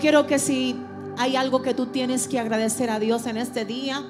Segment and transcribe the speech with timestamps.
[0.00, 0.76] Quiero que si
[1.16, 4.04] hay algo que tú tienes que agradecer a Dios en este día,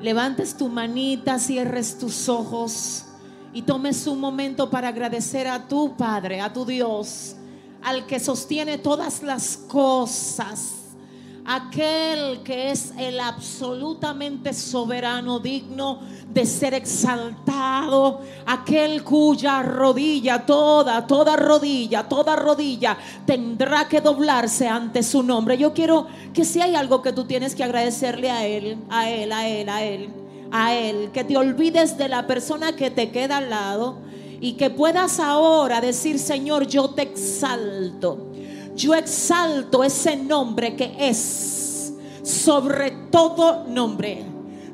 [0.00, 3.04] levantes tu manita, cierres tus ojos
[3.52, 7.36] y tomes un momento para agradecer a tu Padre, a tu Dios,
[7.82, 10.83] al que sostiene todas las cosas
[11.46, 21.36] aquel que es el absolutamente soberano, digno de ser exaltado, aquel cuya rodilla, toda, toda
[21.36, 25.58] rodilla, toda rodilla tendrá que doblarse ante su nombre.
[25.58, 29.32] Yo quiero que si hay algo que tú tienes que agradecerle a Él, a Él,
[29.32, 30.08] a Él, a Él,
[30.50, 33.98] a Él, que te olvides de la persona que te queda al lado
[34.40, 38.33] y que puedas ahora decir, Señor, yo te exalto
[38.74, 44.24] yo exalto ese nombre que es sobre todo nombre.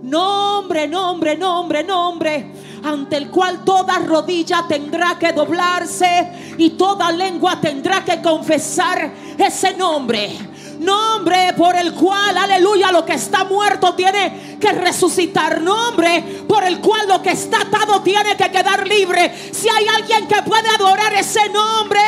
[0.02, 7.60] Nombre, nombre, nombre, nombre, ante el cual toda rodilla tendrá que doblarse y toda lengua
[7.60, 10.30] tendrá que confesar ese nombre.
[10.78, 15.60] Nombre por el cual, aleluya, lo que está muerto tiene que resucitar.
[15.60, 19.30] Nombre por el cual lo que está atado tiene que quedar libre.
[19.52, 22.00] Si hay alguien que puede adorar ese nombre,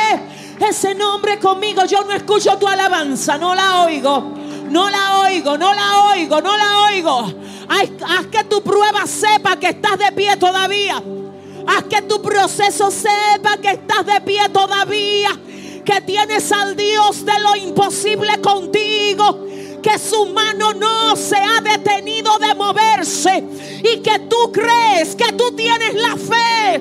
[0.69, 1.85] ese nombre conmigo.
[1.85, 4.33] Yo no escucho tu alabanza, no la oigo.
[4.69, 7.33] No la oigo, no la oigo, no la oigo.
[7.69, 11.01] Haz, que tu prueba sepa que estás de pie todavía.
[11.67, 15.29] Haz que tu proceso sepa que estás de pie todavía.
[15.85, 19.47] Que tienes al Dios de lo imposible contigo
[19.83, 23.43] que su mano no se ha detenido de moverse
[23.83, 26.72] y que tú crees que tú tienes la fe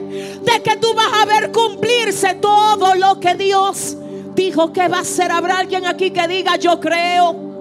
[2.35, 3.97] todo lo que Dios
[4.35, 5.31] dijo que va a hacer.
[5.31, 7.53] Habrá alguien aquí que diga yo creo.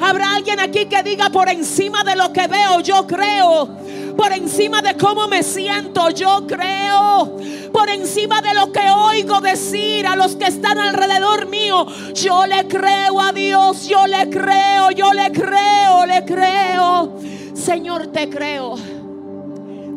[0.00, 3.68] Habrá alguien aquí que diga por encima de lo que veo, yo creo.
[4.16, 7.36] Por encima de cómo me siento, yo creo.
[7.72, 12.66] Por encima de lo que oigo decir a los que están alrededor mío, yo le
[12.66, 17.12] creo a Dios, yo le creo, yo le creo, le creo.
[17.54, 18.95] Señor, te creo.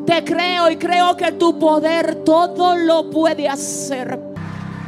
[0.09, 4.19] Te creo y creo que tu poder todo lo puede hacer.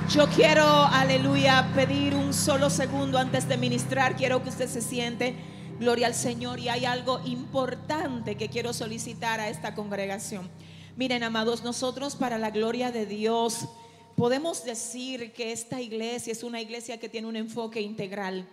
[0.10, 4.16] Yo quiero, aleluya, pedir un solo segundo antes de ministrar.
[4.16, 5.36] Quiero que usted se siente.
[5.80, 6.60] Gloria al Señor.
[6.60, 10.50] Y hay algo importante que quiero solicitar a esta congregación.
[10.96, 13.68] Miren, amados, nosotros para la gloria de Dios
[14.16, 18.48] podemos decir que esta iglesia es una iglesia que tiene un enfoque integral.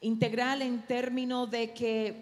[0.00, 2.16] Integral en términos de que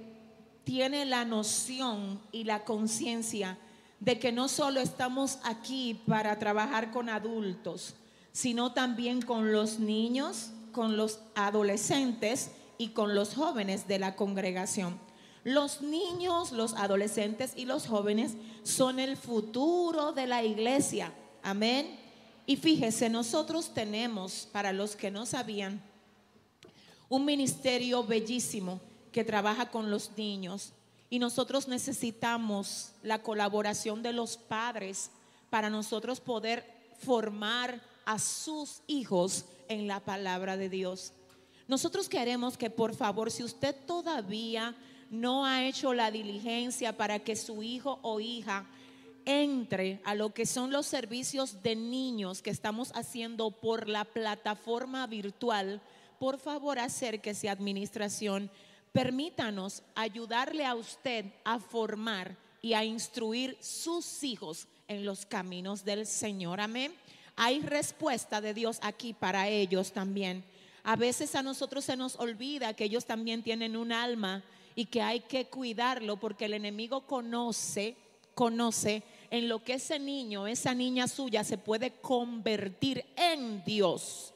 [0.64, 3.56] tiene la noción y la conciencia
[4.00, 7.94] de que no solo estamos aquí para trabajar con adultos,
[8.32, 14.98] sino también con los niños, con los adolescentes y con los jóvenes de la congregación.
[15.44, 21.12] Los niños, los adolescentes y los jóvenes son el futuro de la iglesia.
[21.42, 21.98] Amén.
[22.46, 25.82] Y fíjese, nosotros tenemos, para los que no sabían,
[27.08, 28.80] un ministerio bellísimo
[29.12, 30.72] que trabaja con los niños.
[31.10, 35.10] Y nosotros necesitamos la colaboración de los padres
[35.50, 36.64] para nosotros poder
[36.98, 41.12] formar a sus hijos en la palabra de Dios.
[41.66, 44.74] Nosotros queremos que por favor, si usted todavía
[45.10, 48.66] no ha hecho la diligencia para que su hijo o hija
[49.24, 55.06] entre a lo que son los servicios de niños que estamos haciendo por la plataforma
[55.06, 55.82] virtual,
[56.18, 58.50] por favor acérquese administración,
[58.92, 66.06] permítanos ayudarle a usted a formar y a instruir sus hijos en los caminos del
[66.06, 66.60] Señor.
[66.60, 66.92] Amén
[67.38, 70.44] hay respuesta de Dios aquí para ellos también.
[70.82, 74.42] A veces a nosotros se nos olvida que ellos también tienen un alma
[74.74, 77.94] y que hay que cuidarlo porque el enemigo conoce,
[78.34, 84.34] conoce en lo que ese niño, esa niña suya se puede convertir en Dios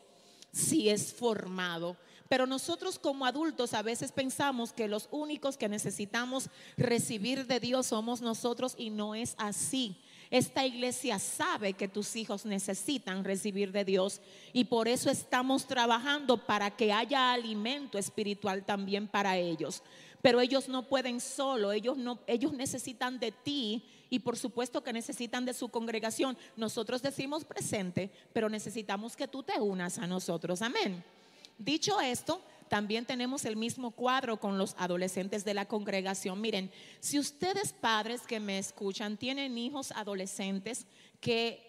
[0.53, 1.97] si es formado.
[2.33, 6.49] Pero nosotros como adultos a veces pensamos que los únicos que necesitamos
[6.79, 9.99] recibir de Dios somos nosotros y no es así.
[10.31, 14.23] Esta iglesia sabe que tus hijos necesitan recibir de Dios
[14.55, 19.83] y por eso estamos trabajando para que haya alimento espiritual también para ellos.
[20.23, 24.95] Pero ellos no pueden solo, ellos no ellos necesitan de ti y por supuesto que
[24.95, 26.39] necesitan de su congregación.
[26.57, 30.63] Nosotros decimos presente, pero necesitamos que tú te unas a nosotros.
[30.63, 31.05] Amén.
[31.65, 36.41] Dicho esto, también tenemos el mismo cuadro con los adolescentes de la congregación.
[36.41, 40.87] Miren, si ustedes padres que me escuchan tienen hijos adolescentes
[41.21, 41.69] que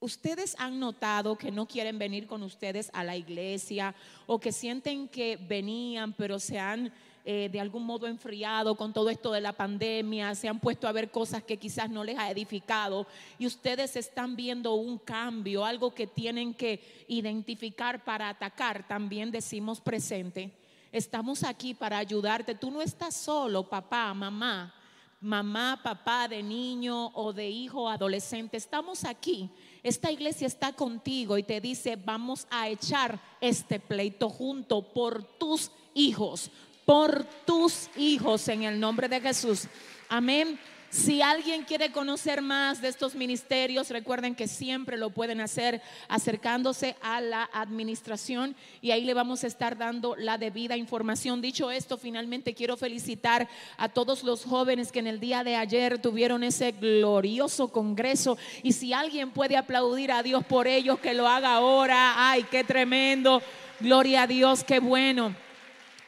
[0.00, 3.94] ustedes han notado que no quieren venir con ustedes a la iglesia
[4.26, 6.92] o que sienten que venían pero se han
[7.24, 10.92] eh, de algún modo enfriado con todo esto de la pandemia, se han puesto a
[10.92, 13.06] ver cosas que quizás no les ha edificado
[13.38, 19.80] y ustedes están viendo un cambio, algo que tienen que identificar para atacar, también decimos
[19.80, 20.50] presente.
[20.92, 22.54] Estamos aquí para ayudarte.
[22.54, 24.74] Tú no estás solo, papá, mamá,
[25.22, 28.58] mamá, papá de niño o de hijo adolescente.
[28.58, 29.48] Estamos aquí.
[29.82, 35.70] Esta iglesia está contigo y te dice, vamos a echar este pleito junto por tus
[35.94, 36.50] hijos,
[36.84, 39.68] por tus hijos en el nombre de Jesús.
[40.08, 40.58] Amén.
[40.92, 46.96] Si alguien quiere conocer más de estos ministerios, recuerden que siempre lo pueden hacer acercándose
[47.00, 51.40] a la administración y ahí le vamos a estar dando la debida información.
[51.40, 53.48] Dicho esto, finalmente quiero felicitar
[53.78, 58.72] a todos los jóvenes que en el día de ayer tuvieron ese glorioso congreso y
[58.72, 62.30] si alguien puede aplaudir a Dios por ellos, que lo haga ahora.
[62.30, 63.40] Ay, qué tremendo.
[63.80, 65.34] Gloria a Dios, qué bueno.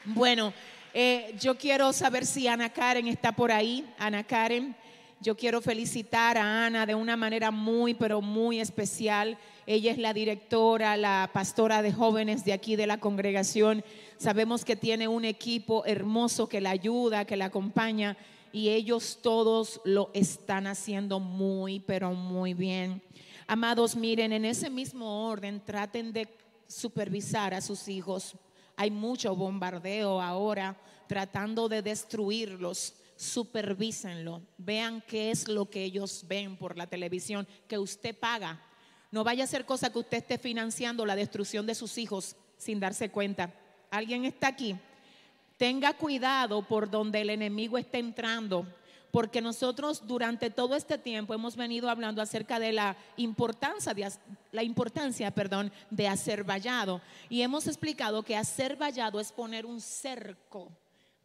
[0.07, 0.53] Bueno,
[0.93, 3.87] eh, yo quiero saber si Ana Karen está por ahí.
[3.99, 4.77] Ana Karen,
[5.19, 9.39] yo quiero felicitar a Ana de una manera muy, pero muy especial.
[9.67, 13.83] Ella es la directora, la pastora de jóvenes de aquí de la congregación.
[14.19, 18.19] Sabemos que tiene un equipo hermoso que la ayuda, que la acompaña
[18.53, 23.01] y ellos todos lo están haciendo muy, pero muy bien.
[23.47, 26.29] Amados, miren, en ese mismo orden traten de
[26.69, 28.37] supervisar a sus hijos
[28.77, 30.77] hay mucho bombardeo ahora
[31.07, 32.95] tratando de destruirlos.
[33.17, 38.61] Supervísenlo, vean qué es lo que ellos ven por la televisión que usted paga.
[39.13, 42.81] No vaya a ser cosa que usted esté financiando la destrucción de sus hijos sin
[42.81, 43.55] darse cuenta.
[43.91, 44.77] ¿Alguien está aquí?
[45.57, 48.67] Tenga cuidado por donde el enemigo está entrando
[49.15, 54.11] porque nosotros durante todo este tiempo hemos venido hablando acerca de la importancia de,
[54.51, 59.81] la importancia, perdón, de hacer vallado y hemos explicado que hacer vallado es poner un
[59.81, 60.73] cerco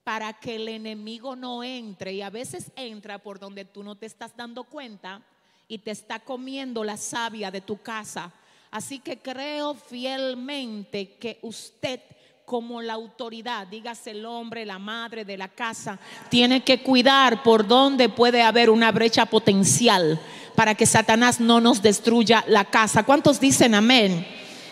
[0.03, 4.05] para que el enemigo no entre y a veces entra por donde tú no te
[4.05, 5.23] estás dando cuenta
[5.67, 8.31] y te está comiendo la savia de tu casa.
[8.69, 12.01] Así que creo fielmente que usted
[12.49, 15.99] como la autoridad, dígase el hombre, la madre de la casa,
[16.29, 20.19] tiene que cuidar por dónde puede haber una brecha potencial
[20.55, 23.03] para que Satanás no nos destruya la casa.
[23.03, 24.25] ¿Cuántos dicen amén?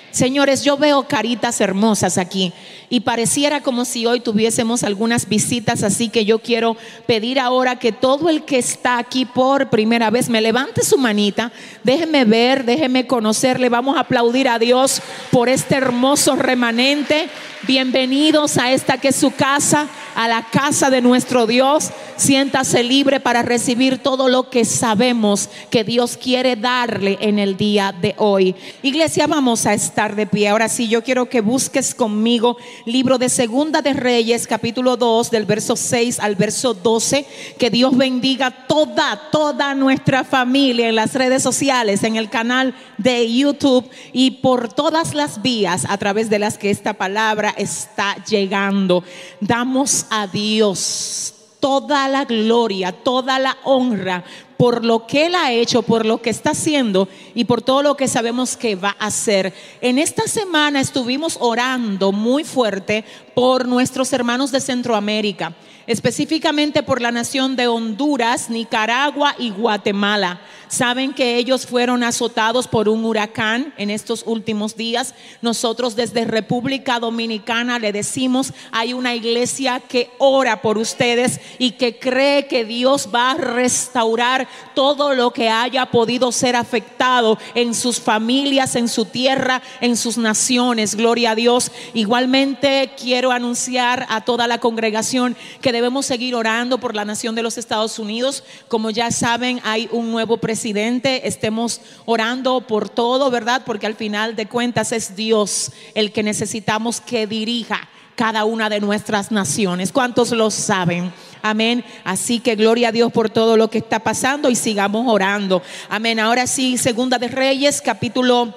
[0.09, 2.51] Señores, yo veo caritas hermosas aquí
[2.89, 7.91] y pareciera como si hoy tuviésemos algunas visitas, así que yo quiero pedir ahora que
[7.91, 11.51] todo el que está aquí por primera vez me levante su manita,
[11.83, 15.01] déjeme ver, déjeme conocerle, vamos a aplaudir a Dios
[15.31, 17.29] por este hermoso remanente.
[17.63, 21.89] Bienvenidos a esta que es su casa, a la casa de nuestro Dios.
[22.15, 27.93] Siéntase libre para recibir todo lo que sabemos que Dios quiere darle en el día
[27.99, 28.55] de hoy.
[28.83, 30.47] Iglesia, vamos a estar de pie.
[30.49, 35.45] Ahora sí, yo quiero que busques conmigo libro de Segunda de Reyes, capítulo 2, del
[35.45, 37.25] verso 6 al verso 12.
[37.57, 43.31] Que Dios bendiga toda, toda nuestra familia en las redes sociales, en el canal de
[43.31, 49.03] YouTube y por todas las vías a través de las que esta palabra está llegando.
[49.41, 54.23] Damos a Dios toda la gloria, toda la honra
[54.57, 57.95] por lo que Él ha hecho, por lo que está haciendo y por todo lo
[57.95, 59.53] que sabemos que va a hacer.
[59.81, 65.53] En esta semana estuvimos orando muy fuerte por nuestros hermanos de Centroamérica,
[65.85, 70.41] específicamente por la nación de Honduras, Nicaragua y Guatemala.
[70.69, 75.13] Saben que ellos fueron azotados por un huracán en estos últimos días.
[75.41, 81.97] Nosotros desde República Dominicana le decimos, hay una iglesia que ora por ustedes y que
[81.99, 87.99] cree que Dios va a restaurar todo lo que haya podido ser afectado en sus
[87.99, 90.95] familias, en su tierra, en sus naciones.
[90.95, 91.71] Gloria a Dios.
[91.93, 97.43] Igualmente quiero anunciar a toda la congregación que debemos seguir orando por la nación de
[97.43, 98.43] los Estados Unidos.
[98.67, 103.63] Como ya saben, hay un nuevo presidente estemos orando por todo, ¿verdad?
[103.65, 107.87] Porque al final de cuentas es Dios el que necesitamos que dirija
[108.17, 109.93] cada una de nuestras naciones.
[109.93, 111.13] ¿Cuántos lo saben?
[111.43, 111.85] Amén.
[112.03, 115.61] Así que gloria a Dios por todo lo que está pasando y sigamos orando.
[115.87, 116.19] Amén.
[116.19, 118.53] Ahora sí, Segunda de Reyes, capítulo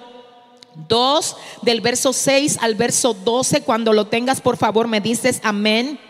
[0.89, 3.61] 2, del verso 6 al verso 12.
[3.61, 6.01] Cuando lo tengas, por favor, me dices amén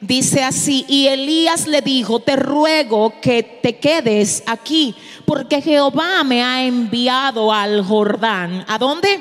[0.00, 4.94] dice así, y Elías le dijo, te ruego que te quedes aquí,
[5.26, 8.64] porque Jehová me ha enviado al Jordán.
[8.66, 9.20] ¿A dónde?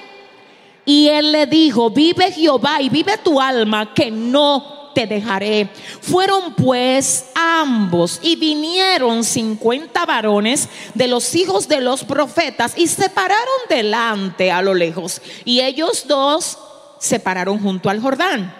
[0.85, 5.69] Y él le dijo, vive Jehová y vive tu alma, que no te dejaré.
[6.01, 13.09] Fueron pues ambos y vinieron cincuenta varones de los hijos de los profetas y se
[13.09, 15.21] pararon delante a lo lejos.
[15.45, 16.57] Y ellos dos
[16.99, 18.53] se pararon junto al Jordán.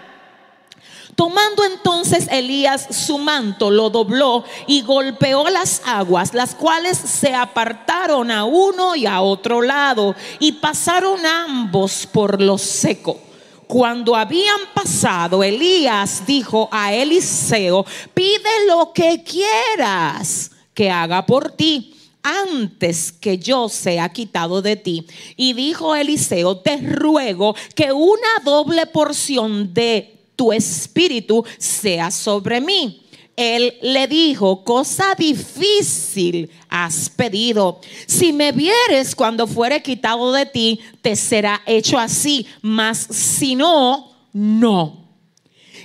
[1.20, 8.30] Tomando entonces Elías su manto, lo dobló y golpeó las aguas, las cuales se apartaron
[8.30, 13.20] a uno y a otro lado y pasaron ambos por lo seco.
[13.66, 17.84] Cuando habían pasado, Elías dijo a Eliseo,
[18.14, 25.06] pide lo que quieras que haga por ti antes que yo sea quitado de ti.
[25.36, 33.02] Y dijo Eliseo, te ruego que una doble porción de tu espíritu sea sobre mí.
[33.36, 37.78] Él le dijo, cosa difícil has pedido.
[38.06, 44.14] Si me vieres cuando fuere quitado de ti, te será hecho así, mas si no,
[44.32, 44.99] no.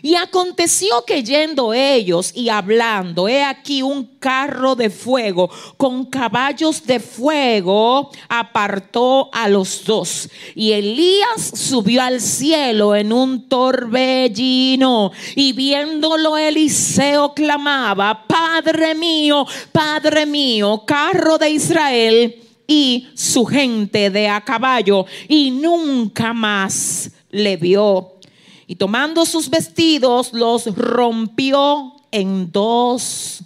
[0.06, 6.86] Y aconteció que yendo ellos y hablando, he aquí un carro de fuego con caballos
[6.86, 10.30] de fuego apartó a los dos.
[10.54, 20.28] Y Elías subió al cielo en un torbellino y viéndolo Eliseo clamaba, Padre mío, Padre
[20.28, 25.08] mío, carro de Israel y su gente de a caballo.
[25.28, 28.15] Y nunca más le vio.
[28.68, 33.44] Y tomando sus vestidos, los rompió en dos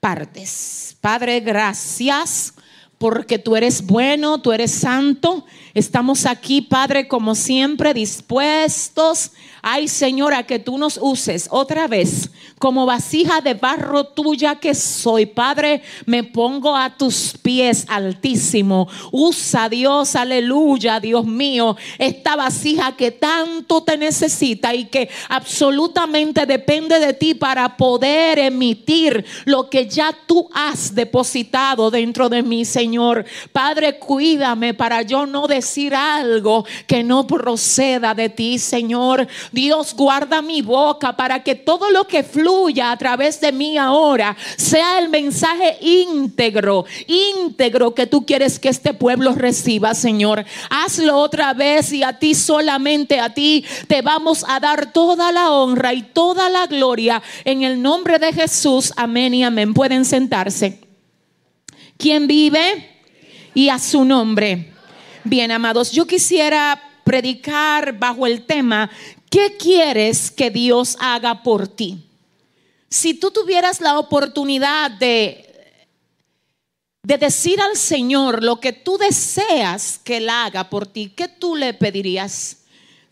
[0.00, 0.96] partes.
[1.00, 2.54] Padre, gracias
[2.98, 5.44] porque tú eres bueno, tú eres santo.
[5.74, 9.32] Estamos aquí, Padre, como siempre, dispuestos
[9.64, 15.26] Ay, Señora, que tú nos uses otra vez como vasija de barro tuya que soy.
[15.26, 18.88] Padre, me pongo a tus pies, altísimo.
[19.10, 26.98] Usa Dios, aleluya, Dios mío, esta vasija que tanto te necesita y que absolutamente depende
[26.98, 33.24] de ti para poder emitir lo que ya tú has depositado dentro de mí, Señor.
[33.52, 39.26] Padre, cuídame para yo no decir algo que no proceda de ti, Señor.
[39.52, 44.36] Dios guarda mi boca para que todo lo que fluya a través de mí ahora
[44.56, 50.44] sea el mensaje íntegro, íntegro que tú quieres que este pueblo reciba, Señor.
[50.70, 55.50] Hazlo otra vez y a ti solamente, a ti te vamos a dar toda la
[55.50, 58.92] honra y toda la gloria en el nombre de Jesús.
[58.96, 59.74] Amén y amén.
[59.74, 60.80] Pueden sentarse.
[61.98, 62.88] ¿Quién vive?
[63.54, 64.72] Y a su nombre.
[65.24, 68.90] Bien, amados, yo quisiera predicar bajo el tema
[69.32, 72.04] ¿Qué quieres que Dios haga por ti?
[72.90, 75.88] Si tú tuvieras la oportunidad de,
[77.02, 81.56] de decir al Señor lo que tú deseas que Él haga por ti, ¿qué tú
[81.56, 82.58] le pedirías?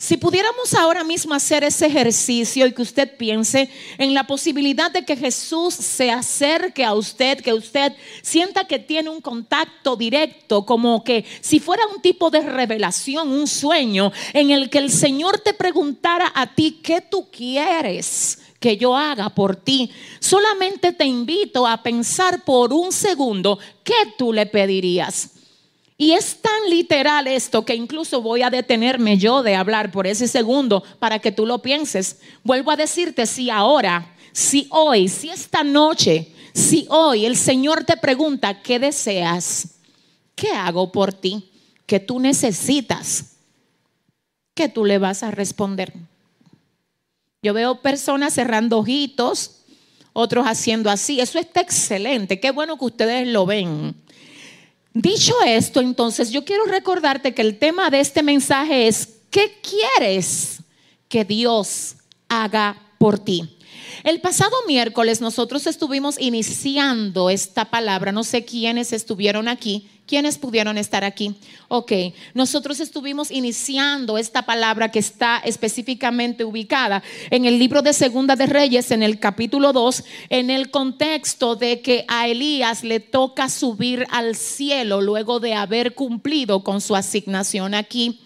[0.03, 5.05] Si pudiéramos ahora mismo hacer ese ejercicio y que usted piense en la posibilidad de
[5.05, 7.93] que Jesús se acerque a usted, que usted
[8.23, 13.47] sienta que tiene un contacto directo, como que si fuera un tipo de revelación, un
[13.47, 18.39] sueño, en el que el Señor te preguntara a ti, ¿qué tú quieres?
[18.59, 19.91] que yo haga por ti.
[20.19, 25.40] Solamente te invito a pensar por un segundo qué tú le pedirías.
[26.01, 30.29] Y es tan literal esto que incluso voy a detenerme yo de hablar por ese
[30.29, 32.21] segundo para que tú lo pienses.
[32.43, 37.99] Vuelvo a decirte, si ahora, si hoy, si esta noche, si hoy el Señor te
[37.99, 39.75] pregunta, ¿qué deseas?
[40.35, 41.51] ¿Qué hago por ti?
[41.85, 43.33] ¿Qué tú necesitas?
[44.55, 45.93] ¿Qué tú le vas a responder?
[47.43, 49.57] Yo veo personas cerrando ojitos,
[50.15, 51.21] otros haciendo así.
[51.21, 52.41] Eso está excelente.
[52.41, 53.95] Qué bueno que ustedes lo ven.
[54.93, 60.59] Dicho esto, entonces yo quiero recordarte que el tema de este mensaje es, ¿qué quieres
[61.09, 61.97] que Dios
[62.29, 63.57] haga por ti?
[64.03, 70.79] El pasado miércoles nosotros estuvimos iniciando esta palabra, no sé quiénes estuvieron aquí, quiénes pudieron
[70.79, 71.35] estar aquí.
[71.69, 71.93] Ok,
[72.33, 78.47] nosotros estuvimos iniciando esta palabra que está específicamente ubicada en el libro de Segunda de
[78.47, 84.07] Reyes, en el capítulo 2, en el contexto de que a Elías le toca subir
[84.11, 88.19] al cielo luego de haber cumplido con su asignación aquí.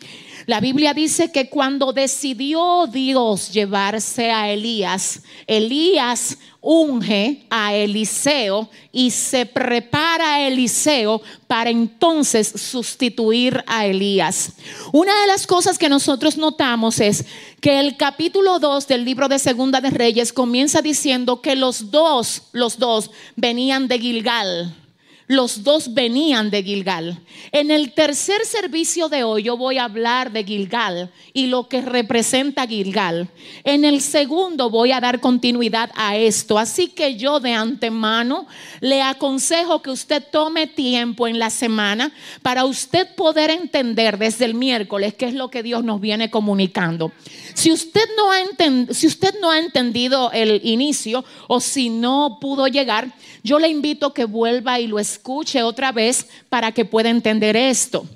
[0.46, 9.10] La Biblia dice que cuando decidió Dios llevarse a Elías, Elías unge a Eliseo y
[9.10, 14.52] se prepara a Eliseo para entonces sustituir a Elías.
[14.92, 17.24] Una de las cosas que nosotros notamos es
[17.60, 22.42] que el capítulo 2 del libro de Segunda de Reyes comienza diciendo que los dos,
[22.52, 24.83] los dos venían de Gilgal.
[25.26, 27.20] Los dos venían de Gilgal.
[27.52, 31.80] En el tercer servicio de hoy yo voy a hablar de Gilgal y lo que
[31.80, 33.28] representa Gilgal.
[33.64, 36.58] En el segundo voy a dar continuidad a esto.
[36.58, 38.46] Así que yo de antemano
[38.80, 42.12] le aconsejo que usted tome tiempo en la semana
[42.42, 47.12] para usted poder entender desde el miércoles qué es lo que Dios nos viene comunicando.
[47.54, 52.66] Si usted no ha, si usted no ha entendido el inicio o si no pudo
[52.66, 57.08] llegar, yo le invito a que vuelva y lo escuche otra vez para que pueda
[57.08, 58.06] entender esto.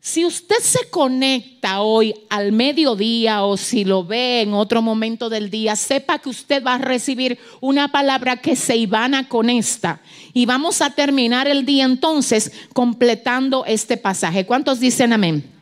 [0.00, 5.48] Si usted se conecta hoy al mediodía o si lo ve en otro momento del
[5.48, 10.02] día, sepa que usted va a recibir una palabra que se ivana con esta.
[10.34, 14.44] Y vamos a terminar el día entonces completando este pasaje.
[14.44, 15.53] ¿Cuántos dicen amén?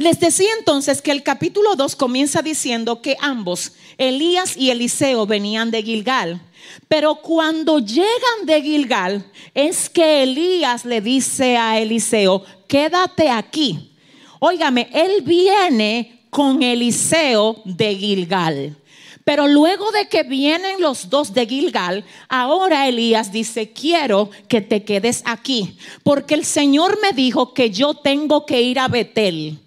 [0.00, 5.70] Les decía entonces que el capítulo 2 comienza diciendo que ambos, Elías y Eliseo, venían
[5.70, 6.40] de Gilgal.
[6.88, 13.92] Pero cuando llegan de Gilgal, es que Elías le dice a Eliseo, quédate aquí.
[14.38, 18.78] Óigame, él viene con Eliseo de Gilgal.
[19.22, 24.82] Pero luego de que vienen los dos de Gilgal, ahora Elías dice, quiero que te
[24.82, 29.60] quedes aquí, porque el Señor me dijo que yo tengo que ir a Betel.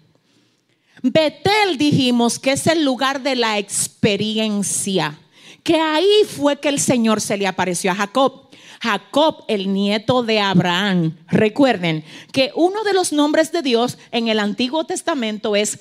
[1.06, 5.18] Betel dijimos que es el lugar de la experiencia,
[5.62, 8.48] que ahí fue que el Señor se le apareció a Jacob.
[8.80, 11.14] Jacob, el nieto de Abraham.
[11.28, 15.78] Recuerden que uno de los nombres de Dios en el Antiguo Testamento es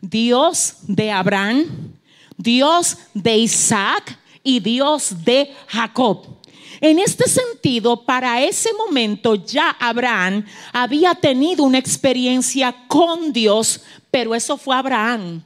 [0.00, 1.92] Dios de Abraham,
[2.38, 6.38] Dios de Isaac y Dios de Jacob.
[6.82, 13.80] En este sentido, para ese momento ya Abraham había tenido una experiencia con Dios
[14.12, 15.42] pero eso fue Abraham.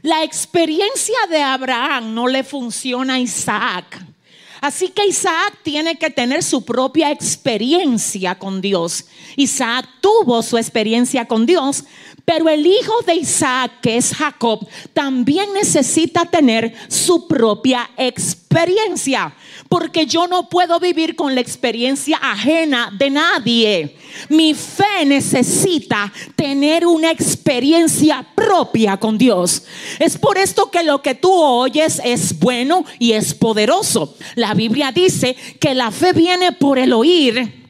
[0.00, 4.06] La experiencia de Abraham no le funciona a Isaac.
[4.60, 9.04] Así que Isaac tiene que tener su propia experiencia con Dios.
[9.36, 11.84] Isaac tuvo su experiencia con Dios,
[12.24, 19.34] pero el hijo de Isaac, que es Jacob, también necesita tener su propia experiencia
[19.74, 23.96] porque yo no puedo vivir con la experiencia ajena de nadie.
[24.28, 29.64] Mi fe necesita tener una experiencia propia con Dios.
[29.98, 34.16] Es por esto que lo que tú oyes es bueno y es poderoso.
[34.36, 37.64] La Biblia dice que la fe viene por el oír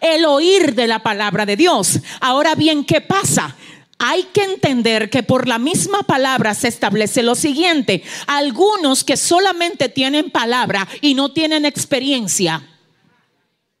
[0.00, 1.98] el oír de la palabra de Dios.
[2.20, 3.56] Ahora bien, ¿qué pasa?
[3.98, 8.02] Hay que entender que por la misma palabra se establece lo siguiente.
[8.26, 12.62] Algunos que solamente tienen palabra y no tienen experiencia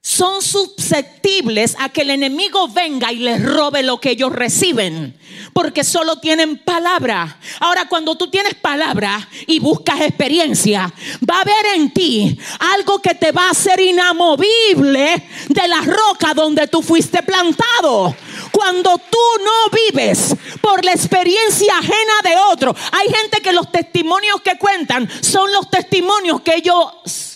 [0.06, 5.18] son susceptibles a que el enemigo venga y les robe lo que ellos reciben,
[5.52, 7.40] porque solo tienen palabra.
[7.58, 10.94] Ahora, cuando tú tienes palabra y buscas experiencia,
[11.28, 12.38] va a haber en ti
[12.76, 18.14] algo que te va a hacer inamovible de la roca donde tú fuiste plantado.
[18.52, 24.40] Cuando tú no vives por la experiencia ajena de otro, hay gente que los testimonios
[24.40, 27.35] que cuentan son los testimonios que ellos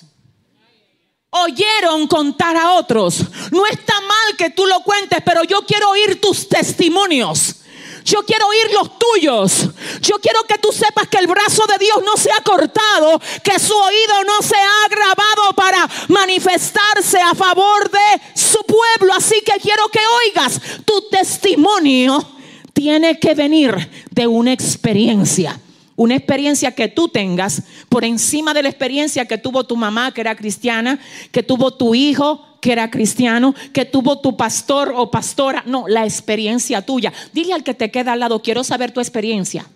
[1.30, 3.20] oyeron contar a otros.
[3.50, 7.56] No está mal que tú lo cuentes, pero yo quiero oír tus testimonios.
[8.04, 9.68] Yo quiero oír los tuyos.
[10.00, 13.58] Yo quiero que tú sepas que el brazo de Dios no se ha cortado, que
[13.58, 19.14] su oído no se ha grabado para manifestarse a favor de su pueblo.
[19.14, 22.26] Así que quiero que oigas, tu testimonio
[22.72, 25.60] tiene que venir de una experiencia
[26.00, 30.22] una experiencia que tú tengas por encima de la experiencia que tuvo tu mamá, que
[30.22, 30.98] era cristiana,
[31.30, 35.62] que tuvo tu hijo, que era cristiano, que tuvo tu pastor o pastora.
[35.66, 37.12] No, la experiencia tuya.
[37.34, 39.66] Dile al que te queda al lado, quiero saber tu experiencia.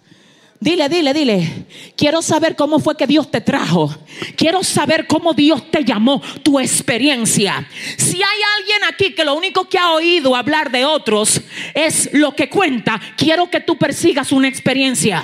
[0.60, 1.66] Dile, dile, dile.
[1.94, 3.94] Quiero saber cómo fue que Dios te trajo.
[4.34, 7.68] Quiero saber cómo Dios te llamó, tu experiencia.
[7.98, 11.42] Si hay alguien aquí que lo único que ha oído hablar de otros
[11.74, 15.22] es lo que cuenta, quiero que tú persigas una experiencia.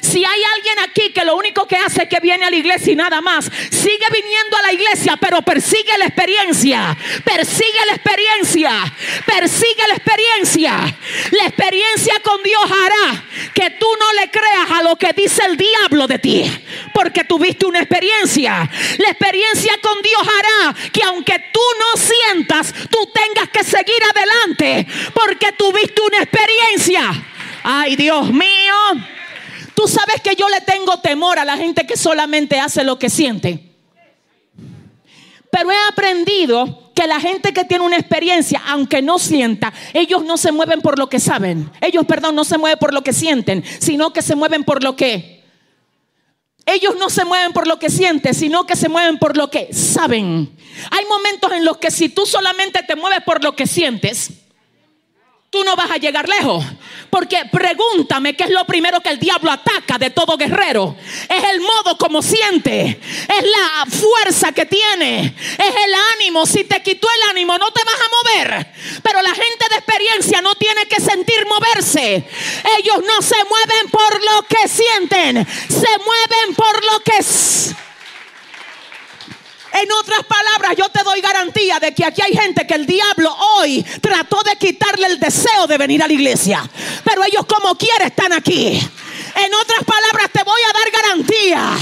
[0.00, 2.92] Si hay alguien aquí que lo único que hace es que viene a la iglesia
[2.92, 6.96] y nada más, sigue viniendo a la iglesia, pero persigue la experiencia.
[7.24, 8.70] Persigue la experiencia.
[9.26, 10.98] Persigue la experiencia.
[11.32, 13.24] La experiencia con Dios hará
[13.54, 17.66] que tú no le creas a lo que dice el diablo de ti, porque tuviste
[17.66, 18.68] una experiencia.
[18.98, 24.86] La experiencia con Dios hará que aunque tú no sientas, tú tengas que seguir adelante,
[25.14, 27.10] porque tuviste una experiencia.
[27.62, 28.74] Ay, Dios mío.
[29.80, 33.08] Tú sabes que yo le tengo temor a la gente que solamente hace lo que
[33.08, 33.72] siente.
[35.50, 40.36] Pero he aprendido que la gente que tiene una experiencia, aunque no sienta, ellos no
[40.36, 41.70] se mueven por lo que saben.
[41.80, 44.96] Ellos, perdón, no se mueven por lo que sienten, sino que se mueven por lo
[44.96, 45.42] que
[46.66, 49.72] ellos no se mueven por lo que sienten, sino que se mueven por lo que
[49.72, 50.54] saben.
[50.90, 54.30] Hay momentos en los que si tú solamente te mueves por lo que sientes,
[55.50, 56.64] tú no vas a llegar lejos.
[57.10, 60.96] Porque pregúntame qué es lo primero que el diablo ataca de todo guerrero.
[61.28, 63.00] Es el modo como siente.
[63.28, 65.34] Es la fuerza que tiene.
[65.58, 66.46] Es el ánimo.
[66.46, 68.66] Si te quitó el ánimo no te vas a mover.
[69.02, 72.24] Pero la gente de experiencia no tiene que sentir moverse.
[72.78, 75.46] Ellos no se mueven por lo que sienten.
[75.68, 77.24] Se mueven por lo que.
[79.72, 83.34] En otras palabras, yo te doy garantía de que aquí hay gente que el diablo
[83.56, 86.68] hoy trató de quitarle el deseo de venir a la iglesia.
[87.04, 88.80] Pero ellos como quiera están aquí.
[89.36, 91.76] En otras palabras, te voy a dar garantía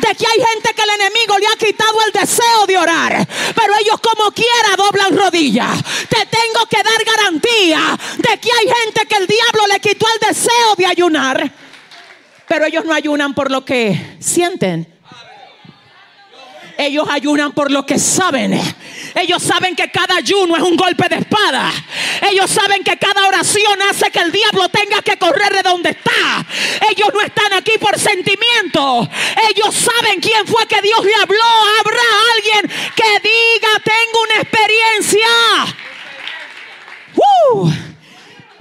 [0.00, 3.28] de que hay gente que el enemigo le ha quitado el deseo de orar.
[3.54, 5.82] Pero ellos como quiera doblan rodillas.
[6.08, 10.28] Te tengo que dar garantía de que hay gente que el diablo le quitó el
[10.28, 11.52] deseo de ayunar.
[12.48, 14.93] Pero ellos no ayunan por lo que sienten
[16.78, 18.60] ellos ayunan por lo que saben.
[19.14, 21.70] Ellos saben que cada ayuno es un golpe de espada.
[22.30, 26.44] Ellos saben que cada oración hace que el diablo tenga que correr de donde está.
[26.90, 29.08] Ellos no están aquí por sentimiento.
[29.50, 31.44] Ellos saben quién fue que Dios le habló.
[31.80, 32.02] Habrá
[32.34, 35.74] alguien que diga, tengo una experiencia.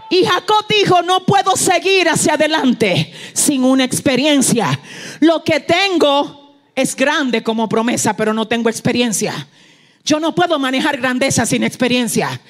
[0.09, 4.79] Y Jacob dijo, no puedo seguir hacia adelante sin una experiencia.
[5.21, 6.42] Lo que tengo
[6.75, 9.47] es grande como promesa, pero no tengo experiencia.
[10.05, 12.41] Yo no puedo manejar grandeza sin experiencia.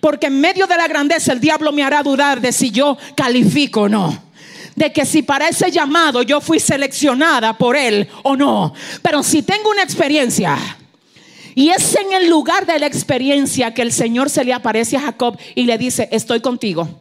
[0.00, 3.82] Porque en medio de la grandeza el diablo me hará dudar de si yo califico
[3.82, 4.22] o no.
[4.76, 8.74] De que si para ese llamado yo fui seleccionada por él o no.
[9.02, 10.58] Pero si tengo una experiencia.
[11.54, 15.00] Y es en el lugar de la experiencia que el Señor se le aparece a
[15.00, 17.00] Jacob y le dice, estoy contigo.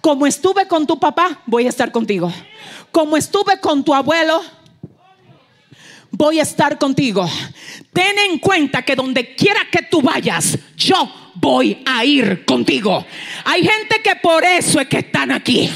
[0.00, 2.32] Como estuve con tu papá, voy a estar contigo.
[2.90, 4.40] Como estuve con tu abuelo,
[6.10, 7.28] voy a estar contigo.
[7.92, 13.04] Ten en cuenta que donde quiera que tú vayas, yo voy a ir contigo.
[13.44, 15.70] Hay gente que por eso es que están aquí.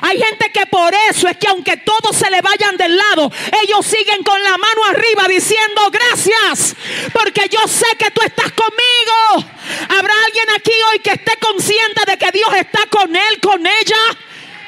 [0.00, 3.30] Hay gente que por eso es que aunque todos se le vayan del lado,
[3.62, 6.76] ellos siguen con la mano arriba diciendo gracias,
[7.12, 9.50] porque yo sé que tú estás conmigo.
[9.88, 14.18] ¿Habrá alguien aquí hoy que esté consciente de que Dios está con él, con ella?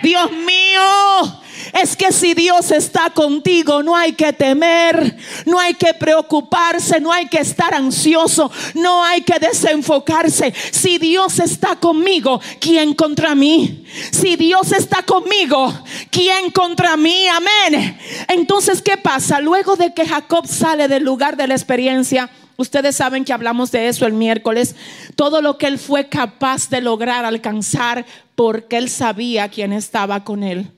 [0.03, 1.44] Dios mío,
[1.75, 7.13] es que si Dios está contigo, no hay que temer, no hay que preocuparse, no
[7.13, 10.55] hay que estar ansioso, no hay que desenfocarse.
[10.71, 13.85] Si Dios está conmigo, ¿quién contra mí?
[14.13, 15.73] Si Dios está conmigo,
[16.11, 17.27] ¿quién contra mí?
[17.27, 17.99] Amén.
[18.29, 19.41] Entonces, ¿qué pasa?
[19.41, 23.89] Luego de que Jacob sale del lugar de la experiencia, Ustedes saben que hablamos de
[23.89, 24.77] eso el miércoles.
[25.17, 28.07] Todo lo que él fue capaz de lograr alcanzar
[28.37, 30.71] porque él sabía quién estaba con él.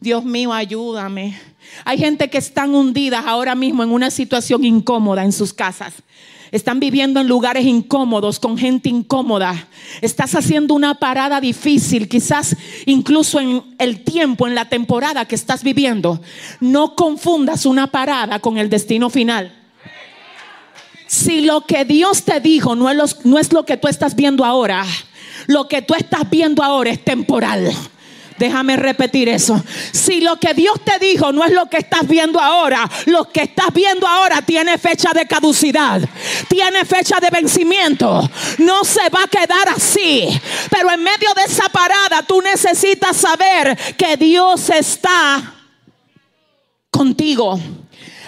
[0.00, 1.38] Dios mío, ayúdame.
[1.84, 5.92] Hay gente que están hundidas ahora mismo en una situación incómoda en sus casas.
[6.52, 9.68] Están viviendo en lugares incómodos, con gente incómoda.
[10.00, 15.62] Estás haciendo una parada difícil, quizás incluso en el tiempo, en la temporada que estás
[15.62, 16.20] viviendo.
[16.60, 19.54] No confundas una parada con el destino final.
[21.06, 24.44] Si lo que Dios te dijo no es, no es lo que tú estás viendo
[24.44, 24.84] ahora,
[25.46, 27.70] lo que tú estás viendo ahora es temporal.
[28.40, 29.62] Déjame repetir eso.
[29.92, 33.42] Si lo que Dios te dijo no es lo que estás viendo ahora, lo que
[33.42, 36.00] estás viendo ahora tiene fecha de caducidad,
[36.48, 38.26] tiene fecha de vencimiento.
[38.56, 40.26] No se va a quedar así.
[40.70, 45.56] Pero en medio de esa parada tú necesitas saber que Dios está
[46.90, 47.60] contigo.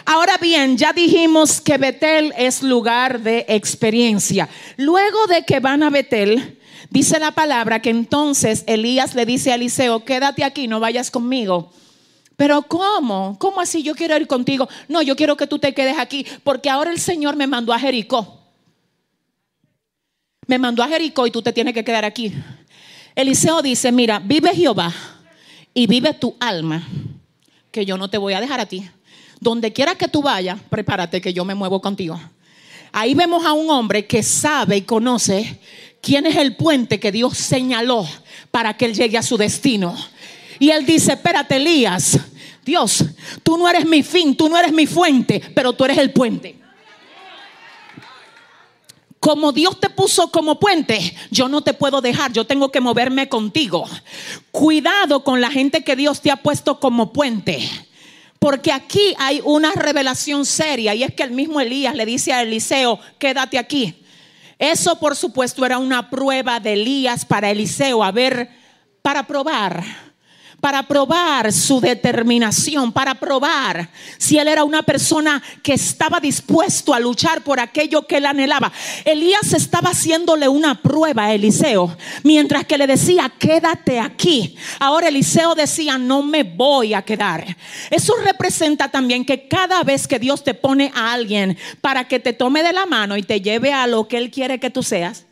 [0.04, 4.46] Ahora bien, ya dijimos que Betel es lugar de experiencia.
[4.76, 6.58] Luego de que van a Betel,
[6.92, 11.72] Dice la palabra que entonces Elías le dice a Eliseo, quédate aquí, no vayas conmigo.
[12.36, 13.38] Pero ¿cómo?
[13.38, 14.68] ¿Cómo así yo quiero ir contigo?
[14.88, 17.78] No, yo quiero que tú te quedes aquí, porque ahora el Señor me mandó a
[17.78, 18.42] Jericó.
[20.46, 22.34] Me mandó a Jericó y tú te tienes que quedar aquí.
[23.14, 24.92] Eliseo dice, mira, vive Jehová
[25.72, 26.86] y vive tu alma,
[27.70, 28.86] que yo no te voy a dejar a ti.
[29.40, 32.20] Donde quiera que tú vayas, prepárate que yo me muevo contigo.
[32.92, 35.58] Ahí vemos a un hombre que sabe y conoce
[36.02, 38.06] quién es el puente que Dios señaló
[38.50, 39.96] para que él llegue a su destino.
[40.58, 42.18] Y él dice, espérate Elías,
[42.64, 43.04] Dios,
[43.42, 46.58] tú no eres mi fin, tú no eres mi fuente, pero tú eres el puente.
[49.18, 53.28] Como Dios te puso como puente, yo no te puedo dejar, yo tengo que moverme
[53.28, 53.88] contigo.
[54.50, 57.60] Cuidado con la gente que Dios te ha puesto como puente.
[58.40, 62.42] Porque aquí hay una revelación seria y es que el mismo Elías le dice a
[62.42, 64.01] Eliseo, quédate aquí.
[64.58, 68.48] Eso por supuesto era una prueba de Elías para Eliseo, a ver,
[69.02, 69.82] para probar,
[70.62, 77.00] para probar su determinación, para probar si él era una persona que estaba dispuesto a
[77.00, 78.70] luchar por aquello que él anhelaba.
[79.04, 84.54] Elías estaba haciéndole una prueba a Eliseo, mientras que le decía, quédate aquí.
[84.78, 87.44] Ahora Eliseo decía, no me voy a quedar.
[87.90, 92.34] Eso representa también que cada vez que Dios te pone a alguien para que te
[92.34, 95.26] tome de la mano y te lleve a lo que él quiere que tú seas,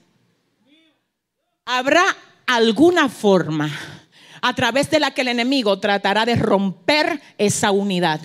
[1.65, 2.03] habrá
[2.49, 4.00] alguna forma
[4.43, 8.21] a través de la que el enemigo tratará de romper esa unidad.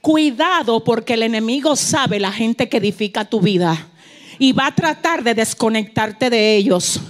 [0.00, 3.88] Cuidado porque el enemigo sabe la gente que edifica tu vida
[4.38, 7.00] y va a tratar de desconectarte de ellos.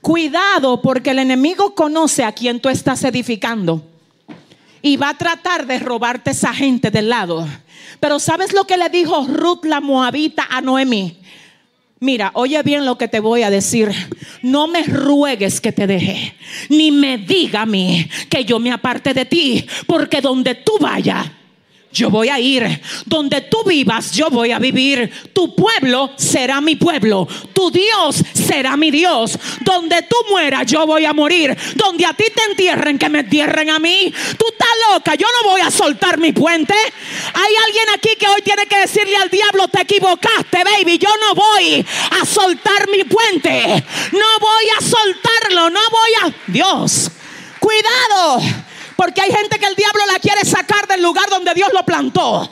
[0.00, 3.82] Cuidado porque el enemigo conoce a quien tú estás edificando
[4.82, 7.46] y va a tratar de robarte esa gente del lado.
[8.00, 11.18] Pero ¿sabes lo que le dijo Ruth la Moabita a Noemi?
[12.02, 13.92] Mira, oye bien lo que te voy a decir.
[14.42, 16.34] No me ruegues que te deje,
[16.68, 21.30] ni me diga a mí que yo me aparte de ti, porque donde tú vayas,
[21.92, 22.80] yo voy a ir.
[23.06, 25.10] Donde tú vivas, yo voy a vivir.
[25.32, 27.28] Tu pueblo será mi pueblo.
[27.52, 29.38] Tu Dios será mi Dios.
[29.60, 31.56] Donde tú mueras, yo voy a morir.
[31.74, 34.12] Donde a ti te entierren, que me entierren a mí.
[34.38, 36.74] Tú estás loca, yo no voy a soltar mi puente.
[36.74, 40.98] Hay alguien aquí que hoy tiene que decirle al diablo, te equivocaste, baby.
[40.98, 41.84] Yo no voy
[42.20, 43.84] a soltar mi puente.
[44.12, 46.34] No voy a soltarlo, no voy a...
[46.46, 47.10] Dios,
[47.60, 48.71] cuidado.
[48.96, 52.48] Porque hay gente que el diablo la quiere sacar del lugar donde Dios lo plantó.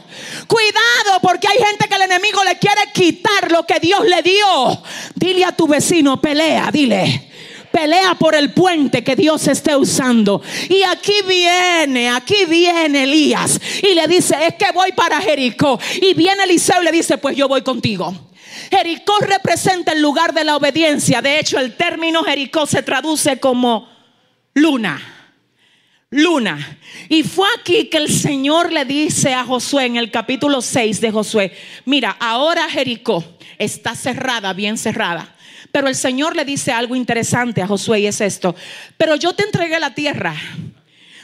[0.47, 4.83] Cuidado porque hay gente que el enemigo le quiere quitar lo que Dios le dio.
[5.15, 7.29] Dile a tu vecino, pelea, dile.
[7.71, 10.43] Pelea por el puente que Dios esté usando.
[10.69, 13.61] Y aquí viene, aquí viene Elías.
[13.83, 15.79] Y le dice, es que voy para Jericó.
[16.01, 18.13] Y viene Eliseo y le dice, pues yo voy contigo.
[18.71, 21.23] Jericó representa el lugar de la obediencia.
[21.23, 23.89] De hecho, el término Jericó se traduce como
[24.55, 25.20] luna
[26.11, 26.79] luna.
[27.09, 31.13] Y fue aquí que el Señor le dice a Josué en el capítulo 6 de
[31.13, 33.25] Josué, mira, ahora Jericó
[33.59, 35.37] está cerrada, bien cerrada.
[35.73, 38.57] Pero el Señor le dice algo interesante a Josué y es esto,
[38.97, 40.35] pero yo te entregué la tierra,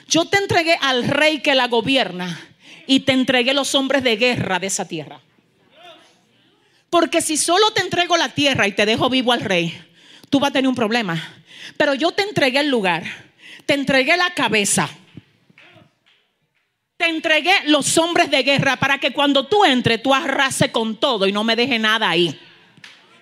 [0.09, 2.39] yo te entregué al rey que la gobierna
[2.87, 5.21] y te entregué los hombres de guerra de esa tierra.
[6.91, 9.77] Porque si solo te entrego la tierra y te dejo vivo al rey,
[10.31, 11.21] tú vas a tener un problema.
[11.77, 13.26] Pero yo te entregué el lugar
[13.67, 14.89] te entregué la cabeza.
[16.97, 21.27] Te entregué los hombres de guerra para que cuando tú entres, tú arrase con todo
[21.27, 22.41] y no me deje nada ahí.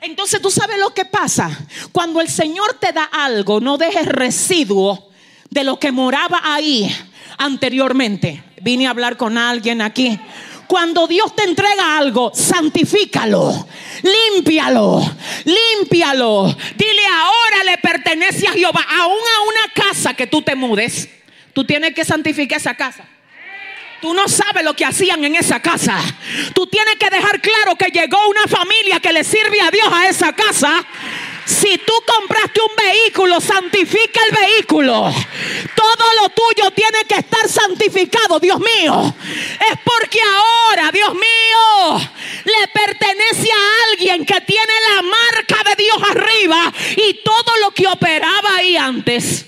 [0.00, 1.66] Entonces tú sabes lo que pasa.
[1.90, 5.10] Cuando el Señor te da algo, no dejes residuo
[5.50, 6.94] de lo que moraba ahí
[7.38, 8.44] anteriormente.
[8.60, 10.20] Vine a hablar con alguien aquí.
[10.66, 13.66] Cuando Dios te entrega algo, santifícalo,
[14.02, 15.02] límpialo,
[15.44, 16.56] límpialo.
[16.76, 21.08] Dile ahora le pertenece a Jehová, aún a una casa que tú te mudes.
[21.52, 23.04] Tú tienes que santificar esa casa.
[24.00, 25.98] Tú no sabes lo que hacían en esa casa.
[26.54, 30.08] Tú tienes que dejar claro que llegó una familia que le sirve a Dios a
[30.08, 30.84] esa casa
[31.44, 35.12] si tú compraste un vehículo, santifica el vehículo.
[35.74, 39.14] Todo lo tuyo tiene que estar santificado, Dios mío.
[39.70, 42.10] Es porque ahora, Dios mío,
[42.44, 47.86] le pertenece a alguien que tiene la marca de Dios arriba y todo lo que
[47.86, 49.46] operaba ahí antes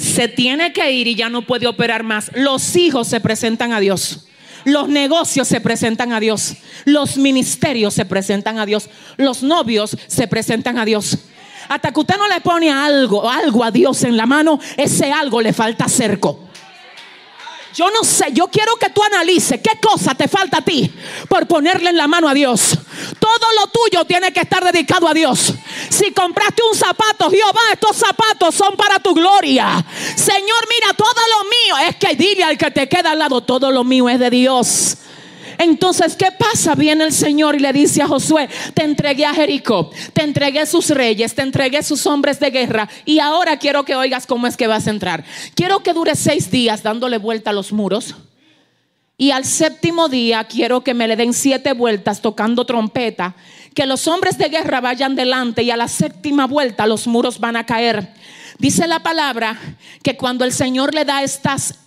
[0.00, 2.30] se tiene que ir y ya no puede operar más.
[2.34, 4.29] Los hijos se presentan a Dios.
[4.64, 6.54] Los negocios se presentan a Dios.
[6.84, 8.88] Los ministerios se presentan a Dios.
[9.16, 11.18] Los novios se presentan a Dios.
[11.68, 15.40] Hasta que usted no le pone algo, algo a Dios en la mano, ese algo
[15.40, 16.49] le falta cerco.
[17.74, 20.92] Yo no sé, yo quiero que tú analices qué cosa te falta a ti
[21.28, 22.76] por ponerle en la mano a Dios.
[23.18, 25.54] Todo lo tuyo tiene que estar dedicado a Dios.
[25.88, 29.84] Si compraste un zapato, Jehová, estos zapatos son para tu gloria.
[30.16, 33.70] Señor, mira, todo lo mío es que dile al que te queda al lado, todo
[33.70, 34.96] lo mío es de Dios.
[35.62, 36.74] Entonces, ¿qué pasa?
[36.74, 40.88] Viene el Señor y le dice a Josué, te entregué a Jericó, te entregué sus
[40.88, 44.66] reyes, te entregué sus hombres de guerra y ahora quiero que oigas cómo es que
[44.66, 45.22] vas a entrar.
[45.54, 48.14] Quiero que dure seis días dándole vuelta a los muros.
[49.18, 53.36] Y al séptimo día quiero que me le den siete vueltas tocando trompeta,
[53.74, 57.56] que los hombres de guerra vayan delante y a la séptima vuelta los muros van
[57.56, 58.14] a caer.
[58.58, 59.60] Dice la palabra
[60.02, 61.80] que cuando el Señor le da estas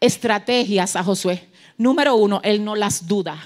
[0.00, 1.51] estrategias a Josué,
[1.82, 3.42] Número uno, Él no las duda.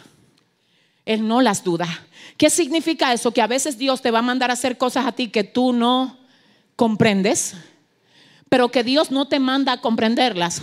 [1.07, 1.88] Él no las duda.
[2.37, 3.33] ¿Qué significa eso?
[3.33, 5.72] Que a veces Dios te va a mandar a hacer cosas a ti que tú
[5.72, 6.18] no
[6.77, 7.55] comprendes,
[8.51, 10.61] pero que Dios no te manda a comprenderlas,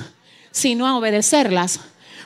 [0.51, 1.79] sino a obedecerlas.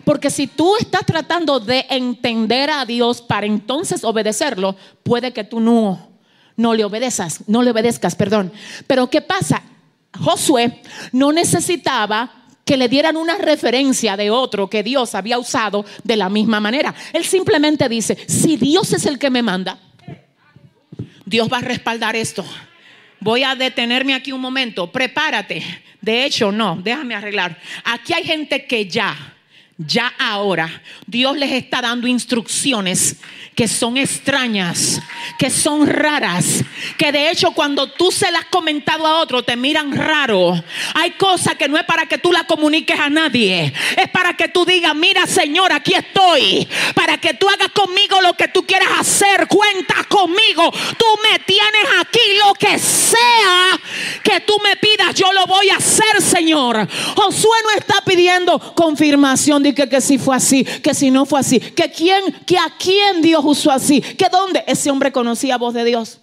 [0.04, 5.62] Porque si tú estás tratando de entender a Dios para entonces obedecerlo, puede que tú
[5.62, 6.10] no,
[6.58, 8.52] no le obedezcas, no le obedezcas, perdón.
[8.86, 9.64] Pero ¿qué pasa?
[10.20, 10.82] Josué
[11.14, 16.30] no necesitaba que le dieran una referencia de otro que Dios había usado de la
[16.30, 16.94] misma manera.
[17.14, 19.80] Él simplemente dice, si Dios es el que me manda,
[21.26, 22.46] Dios va a respaldar esto.
[23.22, 25.64] Voy a detenerme aquí un momento, prepárate.
[26.02, 27.58] De hecho, no, déjame arreglar.
[27.86, 29.37] Aquí hay gente que ya,
[29.78, 33.18] ya ahora, Dios les está dando instrucciones
[33.54, 35.00] que son extrañas,
[35.38, 36.64] que son raras,
[36.98, 40.64] que de hecho cuando tú se las has comentado a otro te miran raro.
[40.96, 44.48] Hay cosas que no es para que tú la comuniques a nadie, es para que
[44.48, 48.90] tú digas, mira Señor, aquí estoy, para que tú hagas conmigo lo que tú quieras
[49.00, 53.80] hacer, cuenta conmigo, tú me tienes aquí lo que sea
[54.24, 56.88] que tú me pidas, yo lo voy a hacer, Señor.
[57.16, 61.60] Josué no está pidiendo confirmación que, que si fue así, que si no fue así,
[61.60, 64.02] que quién, que a quién Dios usó así.
[64.02, 64.64] ¿Que dónde?
[64.68, 66.20] Ese hombre conocía voz de Dios.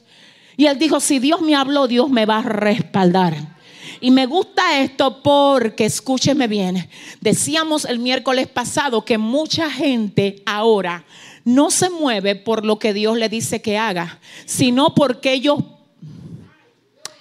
[0.57, 3.55] Y él dijo, si Dios me habló, Dios me va a respaldar.
[4.01, 6.89] Y me gusta esto porque, escúcheme bien,
[7.21, 11.05] decíamos el miércoles pasado que mucha gente ahora
[11.45, 15.59] no se mueve por lo que Dios le dice que haga, sino porque ellos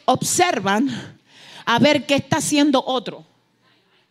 [0.06, 1.18] observan
[1.66, 3.26] a ver qué está haciendo otro.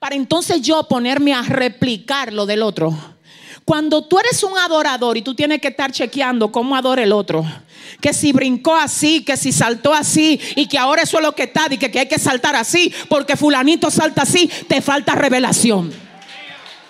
[0.02, 2.92] Para entonces yo ponerme a replicar lo del otro.
[3.64, 7.44] Cuando tú eres un adorador y tú tienes que estar chequeando cómo adora el otro,
[8.00, 11.44] que si brincó así, que si saltó así y que ahora eso es lo que
[11.44, 15.92] está y que, que hay que saltar así porque fulanito salta así, te falta revelación.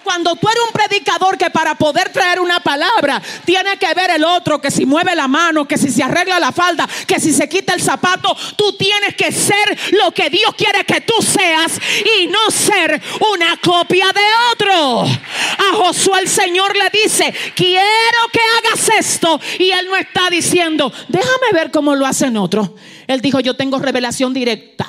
[0.03, 4.25] Cuando tú eres un predicador que para poder traer una palabra tiene que ver el
[4.25, 7.49] otro, que si mueve la mano, que si se arregla la falda, que si se
[7.49, 11.81] quita el zapato, tú tienes que ser lo que Dios quiere que tú seas
[12.19, 13.01] y no ser
[13.35, 15.03] una copia de otro.
[15.03, 19.41] A Josué el Señor le dice, quiero que hagas esto.
[19.59, 22.71] Y él no está diciendo, déjame ver cómo lo hacen otros.
[23.07, 24.89] Él dijo, yo tengo revelación directa.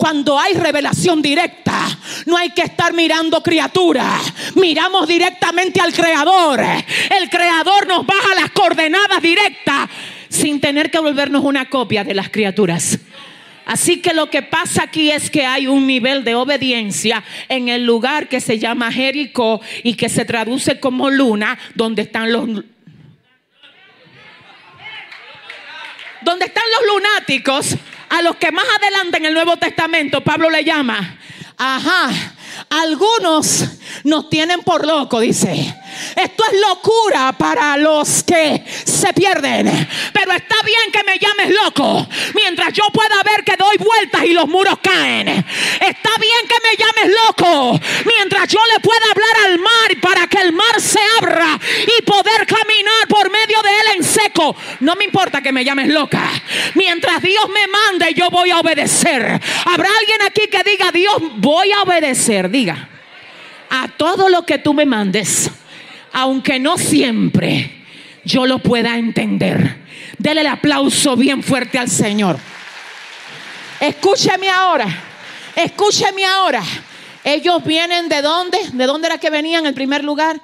[0.00, 1.86] Cuando hay revelación directa,
[2.24, 4.32] no hay que estar mirando criaturas.
[4.54, 6.58] Miramos directamente al Creador.
[7.10, 9.90] El Creador nos baja las coordenadas directas
[10.30, 12.98] sin tener que volvernos una copia de las criaturas.
[13.66, 17.84] Así que lo que pasa aquí es que hay un nivel de obediencia en el
[17.84, 22.48] lugar que se llama Jericó y que se traduce como luna, donde están los
[26.22, 27.76] donde están los lunáticos
[28.10, 31.18] a los que más adelante en el Nuevo Testamento Pablo le llama,
[31.56, 32.10] ajá,
[32.68, 33.64] algunos
[34.04, 35.74] nos tienen por loco, dice.
[36.16, 39.88] Esto es locura para los que se pierden.
[40.12, 42.06] Pero está bien que me llames loco.
[42.34, 45.28] Mientras yo pueda ver que doy vueltas y los muros caen.
[45.28, 47.80] Está bien que me llames loco.
[48.04, 51.58] Mientras yo le pueda hablar al mar para que el mar se abra
[51.98, 54.56] y poder caminar por medio de él en seco.
[54.80, 56.30] No me importa que me llames loca.
[56.74, 59.40] Mientras Dios me mande, yo voy a obedecer.
[59.64, 62.50] Habrá alguien aquí que diga, Dios, voy a obedecer.
[62.50, 62.88] Diga,
[63.70, 65.50] a todo lo que tú me mandes
[66.12, 67.80] aunque no siempre
[68.24, 69.78] yo lo pueda entender.
[70.18, 72.38] Dele el aplauso bien fuerte al Señor.
[73.80, 74.86] Escúcheme ahora,
[75.56, 76.62] escúcheme ahora.
[77.24, 78.58] Ellos vienen de dónde?
[78.72, 80.40] ¿De dónde era que venían en primer lugar?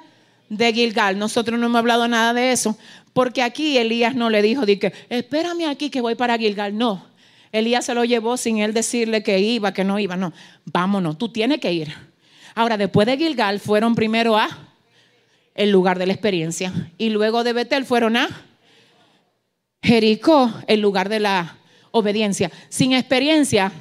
[0.49, 1.17] De Gilgal.
[1.17, 2.77] Nosotros no hemos hablado nada de eso.
[3.13, 6.77] Porque aquí Elías no le dijo, que espérame aquí que voy para Gilgal.
[6.77, 7.03] No,
[7.51, 10.15] Elías se lo llevó sin él decirle que iba, que no iba.
[10.15, 10.33] No,
[10.65, 11.93] vámonos, tú tienes que ir.
[12.53, 14.66] Ahora, después de Gilgal, fueron primero a
[15.57, 16.71] el lugar de la experiencia.
[16.97, 18.29] Y luego de Betel fueron a
[19.81, 21.57] Jericó, el lugar de la
[21.91, 22.51] obediencia.
[22.69, 23.71] Sin experiencia.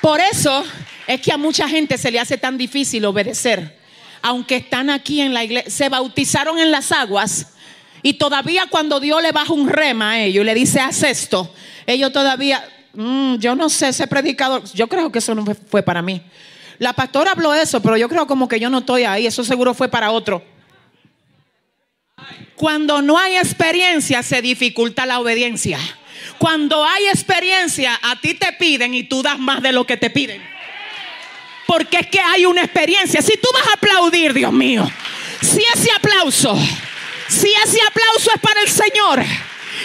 [0.00, 0.64] Por eso
[1.06, 3.78] es que a mucha gente se le hace tan difícil obedecer.
[4.22, 7.54] Aunque están aquí en la iglesia, se bautizaron en las aguas.
[8.02, 11.52] Y todavía cuando Dios le baja un rema a ellos y le dice, haz esto,
[11.86, 12.64] ellos todavía,
[13.00, 16.20] Mm, yo no sé, ese predicador, yo creo que eso no fue para mí.
[16.80, 19.72] La pastora habló eso, pero yo creo como que yo no estoy ahí, eso seguro
[19.72, 20.42] fue para otro.
[22.56, 25.78] Cuando no hay experiencia se dificulta la obediencia.
[26.38, 30.10] Cuando hay experiencia, a ti te piden y tú das más de lo que te
[30.10, 30.42] piden.
[31.68, 33.22] Porque es que hay una experiencia.
[33.22, 34.90] Si tú vas a aplaudir, Dios mío,
[35.40, 36.58] si ese aplauso,
[37.28, 39.24] si ese aplauso es para el Señor,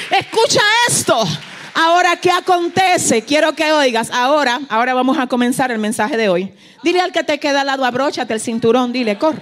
[0.10, 1.28] escucha esto.
[1.76, 3.24] Ahora, ¿qué acontece?
[3.24, 4.12] Quiero que oigas.
[4.12, 6.54] Ahora, ahora vamos a comenzar el mensaje de hoy.
[6.84, 9.42] Dile al que te queda al lado, abróchate el cinturón, dile, corre.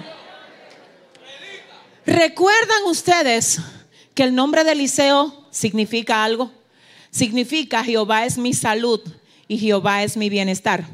[2.05, 3.59] ¿Recuerdan ustedes
[4.13, 6.51] que el nombre de Eliseo significa algo?
[7.11, 9.01] Significa Jehová es mi salud
[9.47, 10.85] y Jehová es mi bienestar.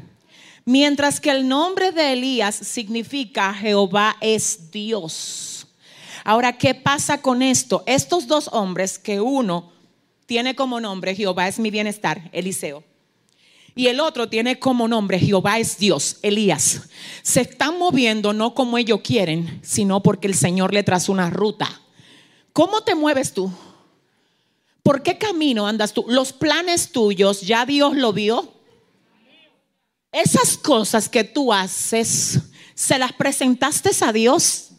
[0.64, 5.66] Mientras que el nombre de Elías significa Jehová es Dios.
[6.24, 7.84] Ahora, ¿qué pasa con esto?
[7.86, 9.72] Estos dos hombres, que uno
[10.28, 12.84] tiene como nombre Jehová es mi bienestar, Eliseo.
[13.74, 16.82] Y el otro tiene como nombre Jehová es Dios, Elías.
[17.22, 21.80] Se están moviendo no como ellos quieren, sino porque el Señor le trazó una ruta.
[22.52, 23.50] ¿Cómo te mueves tú?
[24.82, 26.04] ¿Por qué camino andas tú?
[26.06, 28.52] Los planes tuyos, ¿ya Dios lo vio?
[30.12, 32.38] Esas cosas que tú haces,
[32.74, 34.72] ¿se las presentaste a Dios?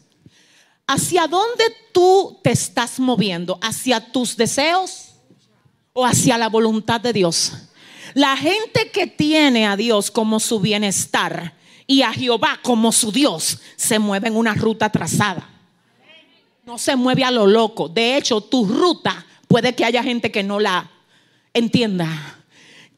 [0.86, 3.58] ¿Hacia dónde tú te estás moviendo?
[3.60, 5.09] ¿Hacia tus deseos
[5.92, 7.52] o hacia la voluntad de Dios?
[8.14, 11.54] La gente que tiene a Dios como su bienestar
[11.86, 15.48] y a Jehová como su Dios se mueve en una ruta trazada.
[16.64, 17.88] No se mueve a lo loco.
[17.88, 20.90] De hecho, tu ruta puede que haya gente que no la
[21.52, 22.40] entienda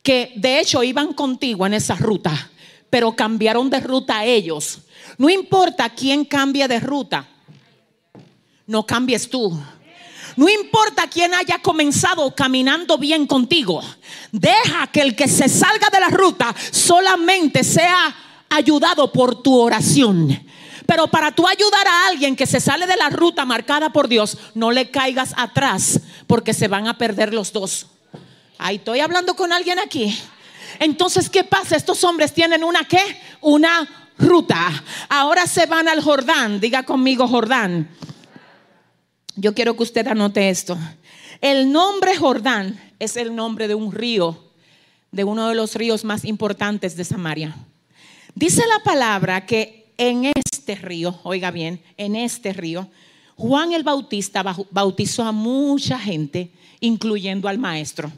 [0.02, 2.50] que de hecho iban contigo en esa ruta,
[2.90, 4.80] pero cambiaron de ruta ellos.
[5.16, 7.28] No importa quién cambie de ruta,
[8.66, 9.58] no cambies tú.
[10.36, 13.82] No importa quién haya comenzado caminando bien contigo.
[14.30, 18.14] Deja que el que se salga de la ruta solamente sea
[18.48, 20.46] ayudado por tu oración.
[20.86, 24.36] Pero para tú ayudar a alguien que se sale de la ruta marcada por Dios,
[24.54, 27.86] no le caigas atrás porque se van a perder los dos.
[28.58, 30.18] Ahí estoy hablando con alguien aquí.
[30.78, 31.76] Entonces, ¿qué pasa?
[31.76, 33.20] Estos hombres tienen una qué?
[33.40, 34.70] Una ruta.
[35.08, 36.60] Ahora se van al Jordán.
[36.60, 37.88] Diga conmigo Jordán.
[39.34, 40.78] Yo quiero que usted anote esto.
[41.40, 44.38] El nombre Jordán es el nombre de un río,
[45.10, 47.56] de uno de los ríos más importantes de Samaria.
[48.34, 52.88] Dice la palabra que en este río, oiga bien, en este río,
[53.36, 58.12] Juan el Bautista bautizó a mucha gente, incluyendo al maestro.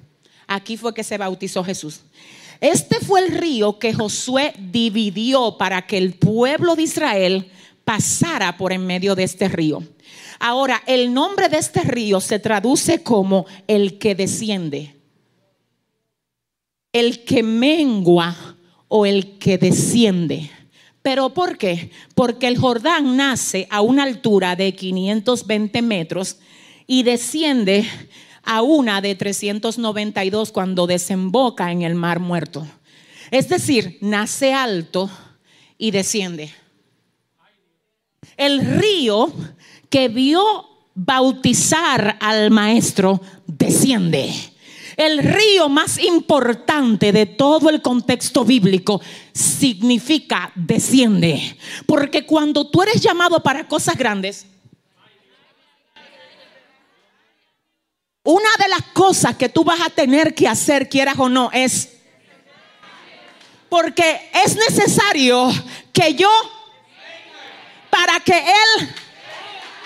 [0.48, 2.00] Aquí fue que se bautizó Jesús.
[2.60, 7.50] Este fue el río que Josué dividió para que el pueblo de Israel
[7.84, 9.82] pasara por en medio de este río.
[10.38, 14.94] Ahora, el nombre de este río se traduce como el que desciende,
[16.92, 18.56] el que mengua
[18.88, 20.50] o el que desciende.
[21.02, 21.90] ¿Pero por qué?
[22.14, 26.38] Porque el Jordán nace a una altura de 520 metros
[26.86, 27.86] y desciende
[28.42, 32.66] a una de 392 cuando desemboca en el mar muerto.
[33.30, 35.10] Es decir, nace alto
[35.78, 36.52] y desciende.
[38.36, 39.32] El río
[39.90, 40.42] que vio
[40.94, 44.32] bautizar al maestro desciende.
[44.96, 49.00] El río más importante de todo el contexto bíblico
[49.32, 51.58] significa desciende.
[51.86, 54.46] Porque cuando tú eres llamado para cosas grandes,
[58.26, 61.90] Una de las cosas que tú vas a tener que hacer, quieras o no, es
[63.68, 65.50] porque es necesario
[65.92, 66.30] que yo,
[67.90, 68.94] para que Él,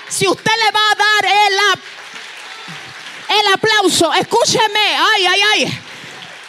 [0.09, 1.55] si usted le va a dar el,
[3.41, 5.81] el aplauso, escúcheme, ay, ay, ay,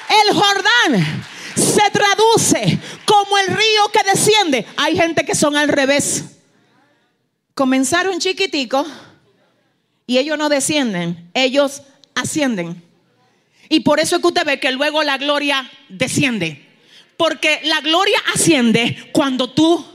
[0.10, 1.24] el Jordán
[1.55, 4.66] se traduce como el río que desciende.
[4.78, 6.24] Hay gente que son al revés.
[7.53, 8.86] Comenzaron chiquitico
[10.07, 11.84] y ellos no descienden, ellos
[12.16, 12.82] ascienden.
[13.68, 16.66] Y por eso es que usted ve que luego la gloria desciende.
[17.18, 19.86] Porque la gloria asciende cuando tú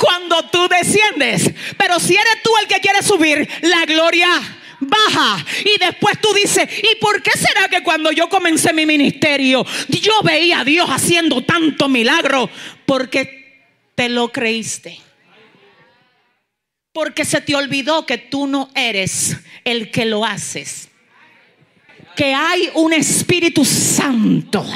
[0.00, 1.52] cuando tú desciendes.
[1.76, 4.28] Pero si eres tú el que quiere subir, la gloria
[4.80, 5.44] baja.
[5.64, 10.12] Y después tú dices, ¿y por qué será que cuando yo comencé mi ministerio, yo
[10.24, 12.48] veía a Dios haciendo tanto milagro?
[12.86, 14.98] Porque te lo creíste.
[16.92, 20.89] Porque se te olvidó que tú no eres el que lo haces.
[22.16, 24.66] Que hay un Espíritu Santo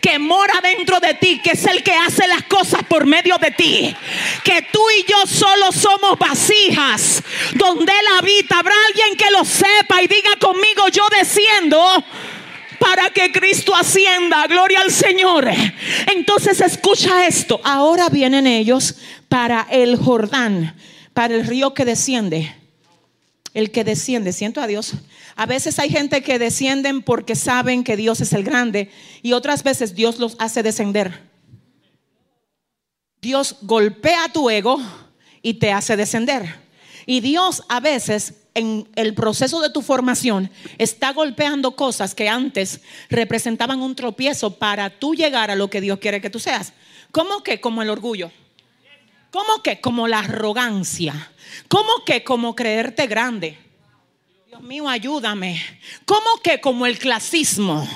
[0.00, 3.50] que mora dentro de ti, que es el que hace las cosas por medio de
[3.50, 3.94] ti.
[4.44, 7.22] Que tú y yo solo somos vasijas
[7.54, 8.60] donde Él habita.
[8.60, 11.78] Habrá alguien que lo sepa y diga conmigo, yo desciendo
[12.78, 14.46] para que Cristo ascienda.
[14.46, 15.48] Gloria al Señor.
[16.06, 17.60] Entonces escucha esto.
[17.64, 18.94] Ahora vienen ellos
[19.28, 20.74] para el Jordán
[21.18, 22.54] para el río que desciende.
[23.52, 24.92] El que desciende, siento a Dios.
[25.38, 28.90] A veces hay gente que descienden porque saben que Dios es el grande
[29.22, 31.30] y otras veces Dios los hace descender.
[33.22, 34.80] Dios golpea tu ego
[35.40, 36.56] y te hace descender.
[37.06, 42.80] Y Dios a veces en el proceso de tu formación está golpeando cosas que antes
[43.08, 46.72] representaban un tropiezo para tú llegar a lo que Dios quiere que tú seas.
[47.12, 47.60] ¿Cómo que?
[47.60, 48.32] Como el orgullo.
[49.30, 49.80] ¿Cómo que?
[49.80, 51.30] Como la arrogancia.
[51.68, 52.24] ¿Cómo que?
[52.24, 53.67] Como creerte grande.
[54.48, 55.62] Dios mío, ayúdame.
[56.06, 56.58] ¿Cómo que?
[56.58, 57.86] Como el clasismo.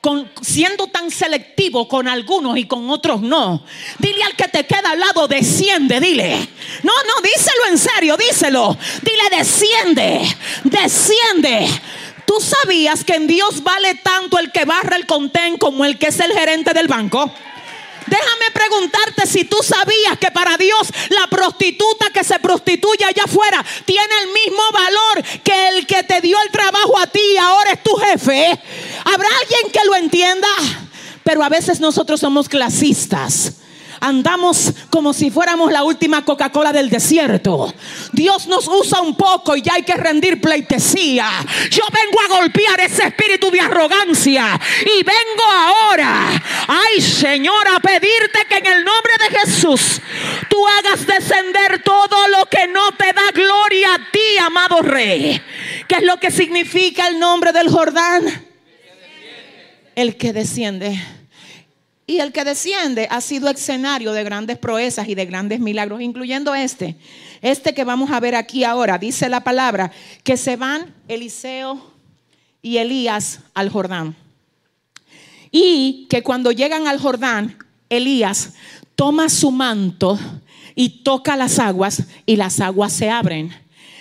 [0.00, 3.64] Con, siendo tan selectivo con algunos y con otros no.
[4.00, 6.36] Dile al que te queda al lado, desciende, dile.
[6.82, 8.76] No, no, díselo en serio, díselo.
[9.02, 11.68] Dile, desciende, desciende.
[12.26, 16.08] ¿Tú sabías que en Dios vale tanto el que barra el contén como el que
[16.08, 17.32] es el gerente del banco?
[18.06, 23.64] Déjame preguntarte si tú sabías que para Dios la prostituta que se prostituye allá afuera
[23.84, 27.72] tiene el mismo valor que el que te dio el trabajo a ti y ahora
[27.72, 28.58] es tu jefe.
[29.04, 30.48] ¿Habrá alguien que lo entienda?
[31.22, 33.54] Pero a veces nosotros somos clasistas
[34.04, 37.72] andamos como si fuéramos la última Coca-Cola del desierto.
[38.12, 41.26] Dios nos usa un poco y ya hay que rendir pleitesía.
[41.70, 48.40] Yo vengo a golpear ese espíritu de arrogancia y vengo ahora, ay Señor, a pedirte
[48.48, 50.00] que en el nombre de Jesús
[50.50, 55.40] tú hagas descender todo lo que no te da gloria a ti, amado Rey.
[55.88, 58.22] ¿Qué es lo que significa el nombre del Jordán?
[59.94, 61.23] El que desciende.
[62.06, 66.54] Y el que desciende ha sido escenario de grandes proezas y de grandes milagros, incluyendo
[66.54, 66.96] este.
[67.40, 69.90] Este que vamos a ver aquí ahora, dice la palabra,
[70.22, 71.92] que se van Eliseo
[72.60, 74.16] y Elías al Jordán.
[75.50, 77.56] Y que cuando llegan al Jordán,
[77.88, 78.52] Elías
[78.94, 80.18] toma su manto
[80.74, 83.54] y toca las aguas y las aguas se abren.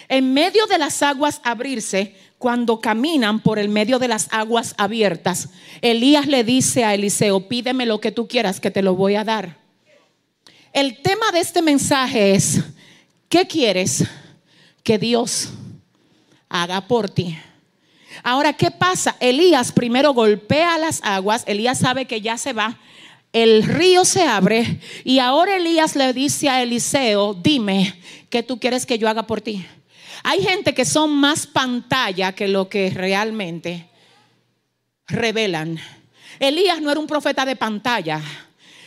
[0.09, 5.47] En medio de las aguas abrirse, cuando caminan por el medio de las aguas abiertas,
[5.79, 9.23] Elías le dice a Eliseo, pídeme lo que tú quieras, que te lo voy a
[9.23, 9.59] dar.
[10.73, 12.59] El tema de este mensaje es,
[13.29, 14.03] ¿qué quieres
[14.83, 15.51] que Dios
[16.49, 17.37] haga por ti?
[18.23, 19.15] Ahora, ¿qué pasa?
[19.21, 22.77] Elías primero golpea las aguas, Elías sabe que ya se va,
[23.33, 28.85] el río se abre y ahora Elías le dice a Eliseo, dime, ¿qué tú quieres
[28.85, 29.65] que yo haga por ti?
[30.23, 33.89] Hay gente que son más pantalla que lo que realmente
[35.07, 35.79] revelan.
[36.39, 38.21] Elías no era un profeta de pantalla.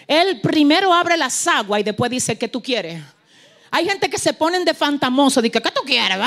[0.06, 3.02] Él primero abre las aguas y después dice, ¿qué tú quieres?
[3.72, 6.18] Hay gente que se ponen de fantamoso, dice, ¿qué tú quieres?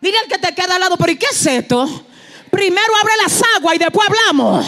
[0.00, 2.04] Dile al que te queda al lado, pero ¿y qué es esto?
[2.50, 4.66] Primero abre las aguas y después hablamos.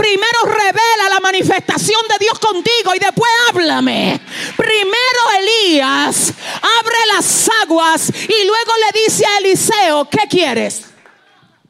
[0.00, 4.18] Primero revela la manifestación de Dios contigo y después háblame.
[4.56, 10.86] Primero Elías abre las aguas y luego le dice a Eliseo, ¿qué quieres?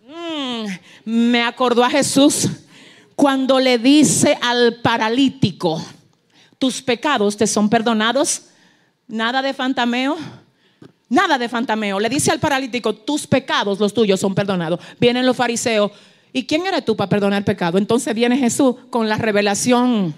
[0.07, 0.67] Mm,
[1.07, 2.47] me acordó a Jesús
[3.17, 5.85] cuando le dice al paralítico,
[6.57, 8.43] tus pecados te son perdonados.
[9.09, 10.17] Nada de fantameo.
[11.09, 11.99] Nada de fantameo.
[11.99, 14.79] Le dice al paralítico, tus pecados, los tuyos, son perdonados.
[15.01, 15.91] Vienen los fariseos.
[16.33, 17.79] ¿Y quién eres tú para perdonar pecado?
[17.79, 20.15] Entonces viene Jesús con la revelación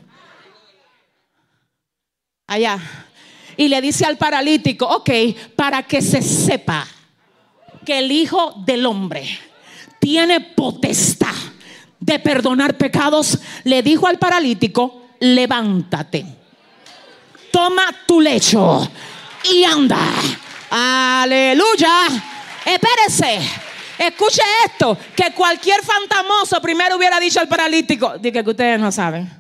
[2.47, 2.79] allá.
[3.57, 5.11] Y le dice al paralítico, ok,
[5.57, 6.87] para que se sepa
[7.85, 9.27] que el Hijo del Hombre
[9.99, 11.35] tiene potestad
[12.01, 16.27] de perdonar pecados, le dijo al paralítico, levántate,
[17.53, 18.91] toma tu lecho
[19.53, 20.01] y anda.
[20.71, 22.07] Aleluya.
[22.65, 23.72] Espérese.
[24.03, 29.31] Escuche esto, que cualquier fantamoso primero hubiera dicho al paralítico, dije que ustedes no saben.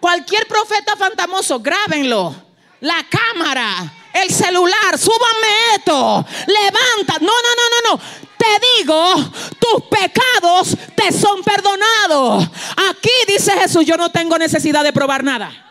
[0.00, 2.34] Cualquier profeta fantamoso, grábenlo.
[2.80, 6.26] La cámara, el celular, súbanme esto.
[6.46, 7.18] Levanta.
[7.20, 8.02] No, no, no, no, no.
[8.38, 9.14] Te digo,
[9.58, 12.48] tus pecados te son perdonados.
[12.88, 15.69] Aquí dice Jesús, yo no tengo necesidad de probar nada.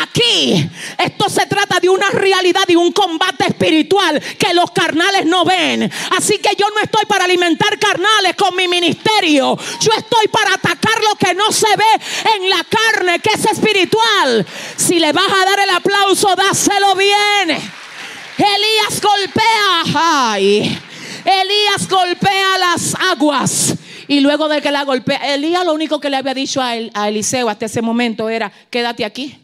[0.00, 0.68] Aquí
[0.98, 5.90] esto se trata de una realidad y un combate espiritual que los carnales no ven.
[6.16, 9.58] Así que yo no estoy para alimentar carnales con mi ministerio.
[9.80, 14.46] Yo estoy para atacar lo que no se ve en la carne, que es espiritual.
[14.76, 17.50] Si le vas a dar el aplauso, dáselo bien.
[17.50, 19.82] Elías golpea.
[19.94, 20.80] Ay.
[21.24, 23.74] Elías golpea las aguas.
[24.08, 27.08] Y luego de que la golpea, Elías lo único que le había dicho a, a
[27.08, 29.41] Eliseo hasta ese momento era, quédate aquí.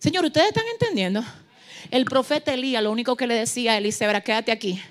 [0.00, 1.22] Señor, ¿ustedes están entendiendo?
[1.90, 4.82] El profeta Elías lo único que le decía a Eliseo era, quédate aquí.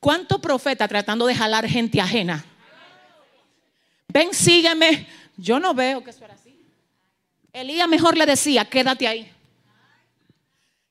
[0.00, 2.44] ¿Cuántos profetas tratando de jalar gente ajena?
[4.08, 5.06] Ven, sígueme.
[5.36, 6.60] Yo no veo que eso era así.
[7.52, 9.30] Elías mejor le decía, quédate ahí.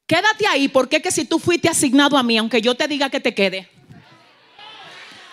[0.07, 3.09] Quédate ahí porque es que si tú fuiste asignado a mí, aunque yo te diga
[3.09, 3.69] que te quede,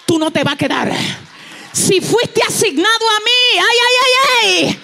[0.07, 0.93] tú no te vas a quedar.
[1.73, 4.81] Si fuiste asignado a mí, ay, ay, ay, ay,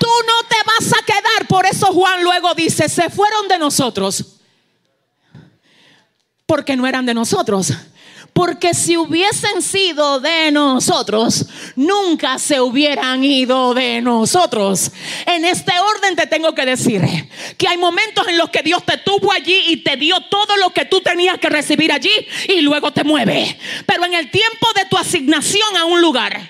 [0.00, 1.46] tú no te vas a quedar.
[1.46, 4.24] Por eso Juan luego dice, se fueron de nosotros.
[6.46, 7.72] Porque no eran de nosotros.
[8.32, 11.46] Porque si hubiesen sido de nosotros,
[11.76, 14.92] nunca se hubieran ido de nosotros.
[15.26, 17.02] En este orden te tengo que decir
[17.58, 20.72] que hay momentos en los que Dios te tuvo allí y te dio todo lo
[20.72, 22.12] que tú tenías que recibir allí
[22.48, 23.58] y luego te mueve.
[23.84, 26.40] Pero en el tiempo de tu asignación a un lugar,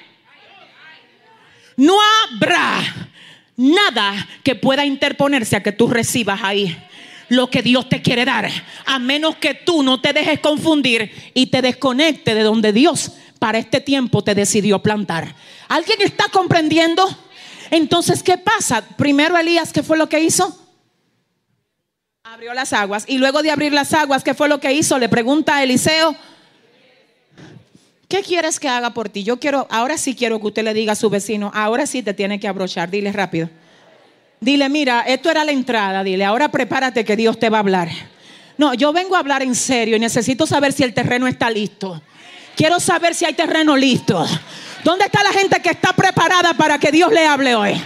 [1.76, 3.09] no habrá
[3.60, 6.76] nada que pueda interponerse a que tú recibas ahí
[7.28, 8.50] lo que Dios te quiere dar,
[8.86, 13.58] a menos que tú no te dejes confundir y te desconecte de donde Dios para
[13.58, 15.36] este tiempo te decidió plantar.
[15.68, 17.04] ¿Alguien está comprendiendo?
[17.70, 18.84] Entonces, ¿qué pasa?
[18.96, 20.58] Primero Elías, ¿qué fue lo que hizo?
[22.24, 23.04] Abrió las aguas.
[23.06, 24.98] Y luego de abrir las aguas, ¿qué fue lo que hizo?
[24.98, 26.16] Le pregunta a Eliseo,
[28.10, 29.22] ¿qué quieres que haga por ti?
[29.22, 32.12] Yo quiero, ahora sí quiero que usted le diga a su vecino, ahora sí te
[32.12, 33.48] tiene que abrochar, dile rápido.
[34.40, 37.88] Dile, mira, esto era la entrada, dile, ahora prepárate que Dios te va a hablar.
[38.58, 42.02] No, yo vengo a hablar en serio y necesito saber si el terreno está listo.
[42.56, 44.26] Quiero saber si hay terreno listo.
[44.82, 47.80] ¿Dónde está la gente que está preparada para que Dios le hable hoy?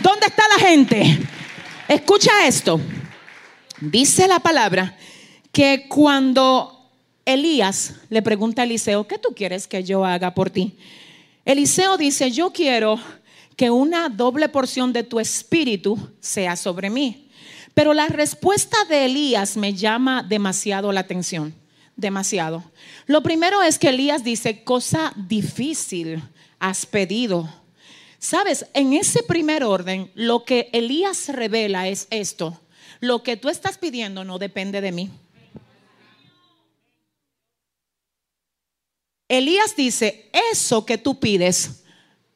[0.00, 1.18] ¿Dónde está la gente?
[1.88, 2.80] Escucha esto.
[3.80, 4.94] Dice la palabra
[5.50, 6.73] que cuando
[7.24, 10.76] Elías le pregunta a Eliseo, ¿qué tú quieres que yo haga por ti?
[11.44, 12.98] Eliseo dice, yo quiero
[13.56, 17.28] que una doble porción de tu espíritu sea sobre mí.
[17.74, 21.54] Pero la respuesta de Elías me llama demasiado la atención,
[21.96, 22.62] demasiado.
[23.06, 26.22] Lo primero es que Elías dice, cosa difícil
[26.58, 27.48] has pedido.
[28.18, 32.60] Sabes, en ese primer orden, lo que Elías revela es esto,
[33.00, 35.10] lo que tú estás pidiendo no depende de mí.
[39.38, 41.82] Elías dice, eso que tú pides,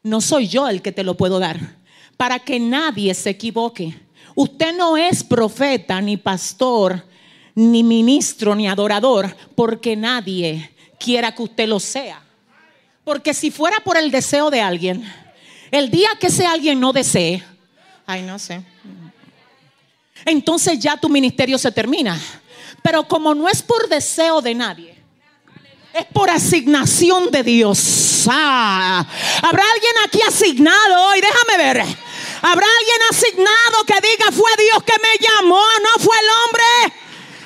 [0.02, 1.76] no soy yo el que te lo puedo dar,
[2.16, 3.98] para que nadie se equivoque.
[4.34, 7.04] Usted no es profeta, ni pastor,
[7.54, 12.22] ni ministro, ni adorador, porque nadie quiera que usted lo sea.
[13.04, 15.04] Porque si fuera por el deseo de alguien,
[15.70, 17.42] el día que ese alguien no desee,
[18.06, 18.62] ay, no sé,
[20.24, 22.20] entonces ya tu ministerio se termina.
[22.82, 24.97] Pero como no es por deseo de nadie,
[25.98, 28.26] es por asignación de Dios.
[28.30, 29.06] Ah,
[29.42, 31.20] ¿Habrá alguien aquí asignado hoy?
[31.20, 31.86] Déjame ver.
[32.42, 36.96] ¿Habrá alguien asignado que diga fue Dios que me llamó, no fue el hombre?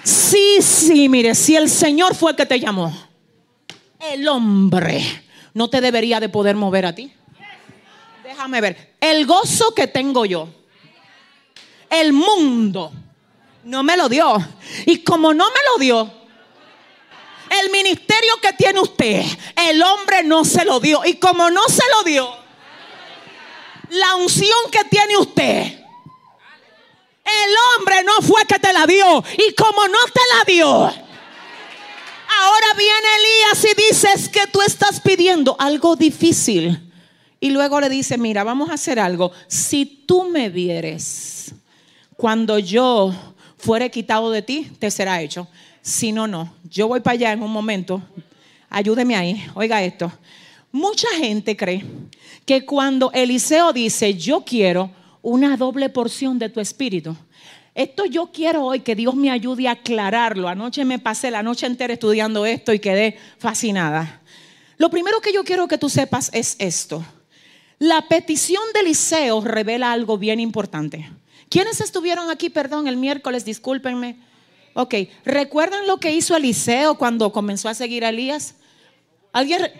[0.02, 2.92] Sí, sí, mire, si el Señor fue el que te llamó,
[4.00, 5.24] el hombre
[5.54, 7.12] no te debería de poder mover a ti.
[8.22, 8.94] Déjame ver.
[9.00, 10.48] El gozo que tengo yo,
[11.88, 12.92] el mundo
[13.64, 14.36] no me lo dio.
[14.86, 16.21] Y como no me lo dio,
[17.60, 19.24] el ministerio que tiene usted,
[19.68, 21.04] el hombre no se lo dio.
[21.04, 22.28] Y como no se lo dio,
[23.90, 25.82] la unción que tiene usted,
[27.24, 29.22] el hombre no fue que te la dio.
[29.36, 35.56] Y como no te la dio, ahora viene Elías y dices que tú estás pidiendo
[35.58, 36.88] algo difícil.
[37.38, 39.32] Y luego le dice, mira, vamos a hacer algo.
[39.48, 41.52] Si tú me vieres
[42.16, 43.12] cuando yo
[43.58, 45.48] fuere quitado de ti, te será hecho.
[45.82, 46.54] Si no, no.
[46.64, 48.00] Yo voy para allá en un momento.
[48.70, 49.44] Ayúdeme ahí.
[49.54, 50.10] Oiga esto.
[50.70, 51.84] Mucha gente cree
[52.46, 57.14] que cuando Eliseo dice, yo quiero una doble porción de tu espíritu,
[57.74, 60.48] esto yo quiero hoy que Dios me ayude a aclararlo.
[60.48, 64.22] Anoche me pasé la noche entera estudiando esto y quedé fascinada.
[64.78, 67.04] Lo primero que yo quiero que tú sepas es esto.
[67.78, 71.10] La petición de Eliseo revela algo bien importante.
[71.48, 73.44] ¿Quiénes estuvieron aquí, perdón, el miércoles?
[73.44, 74.16] Discúlpenme.
[74.74, 74.94] Ok,
[75.24, 78.54] ¿recuerdan lo que hizo Eliseo cuando comenzó a seguir a Elías?
[79.32, 79.70] ¿Alguien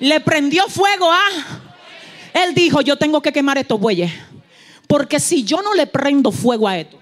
[0.00, 1.22] le prendió fuego a?
[2.34, 4.10] Él dijo, yo tengo que quemar estos bueyes.
[4.88, 6.98] Porque si yo no le prendo fuego a esto,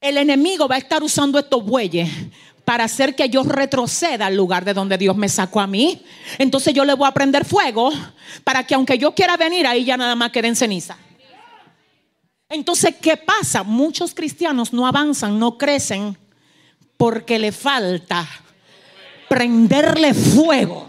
[0.00, 2.08] el enemigo va a estar usando estos bueyes
[2.64, 6.02] para hacer que yo retroceda al lugar de donde Dios me sacó a mí.
[6.38, 7.90] Entonces yo le voy a prender fuego
[8.44, 10.96] para que aunque yo quiera venir, ahí ya nada más quede en ceniza.
[12.50, 13.62] Entonces, ¿qué pasa?
[13.62, 16.16] Muchos cristianos no avanzan, no crecen
[16.96, 18.26] porque le falta
[19.28, 20.86] prenderle fuego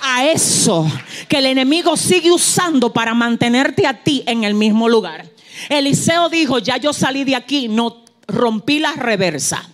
[0.00, 0.90] a eso
[1.28, 5.30] que el enemigo sigue usando para mantenerte a ti en el mismo lugar.
[5.68, 9.68] Eliseo dijo, ya yo salí de aquí, no rompí la reversa.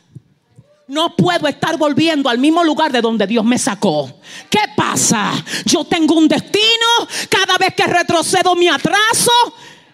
[0.88, 4.20] No puedo estar volviendo al mismo lugar de donde Dios me sacó.
[4.50, 5.32] ¿Qué pasa?
[5.64, 6.86] Yo tengo un destino.
[7.28, 9.32] Cada vez que retrocedo me atraso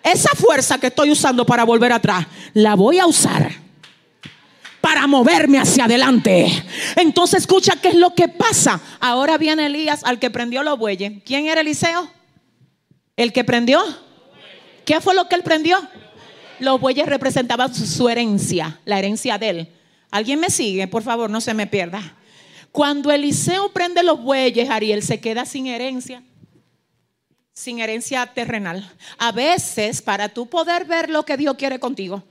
[0.03, 3.53] esa fuerza que estoy usando para volver atrás, la voy a usar
[4.80, 6.46] para moverme hacia adelante.
[6.96, 8.80] Entonces escucha qué es lo que pasa.
[9.00, 11.22] Ahora viene Elías al que prendió los bueyes.
[11.24, 12.11] ¿Quién era Eliseo?
[13.16, 13.80] ¿El que prendió?
[14.84, 15.78] ¿Qué fue lo que él prendió?
[16.59, 19.68] Los bueyes representaban su, herencia, la herencia de él.
[20.11, 20.88] ¿Alguien me sigue?
[20.88, 22.16] Por favor, no se me pierda.
[22.72, 26.22] Cuando Eliseo prende los bueyes, Ariel se queda sin herencia
[27.53, 28.90] sin herencia terrenal.
[29.18, 32.22] A veces, para tú poder ver lo que Dios quiere contigo,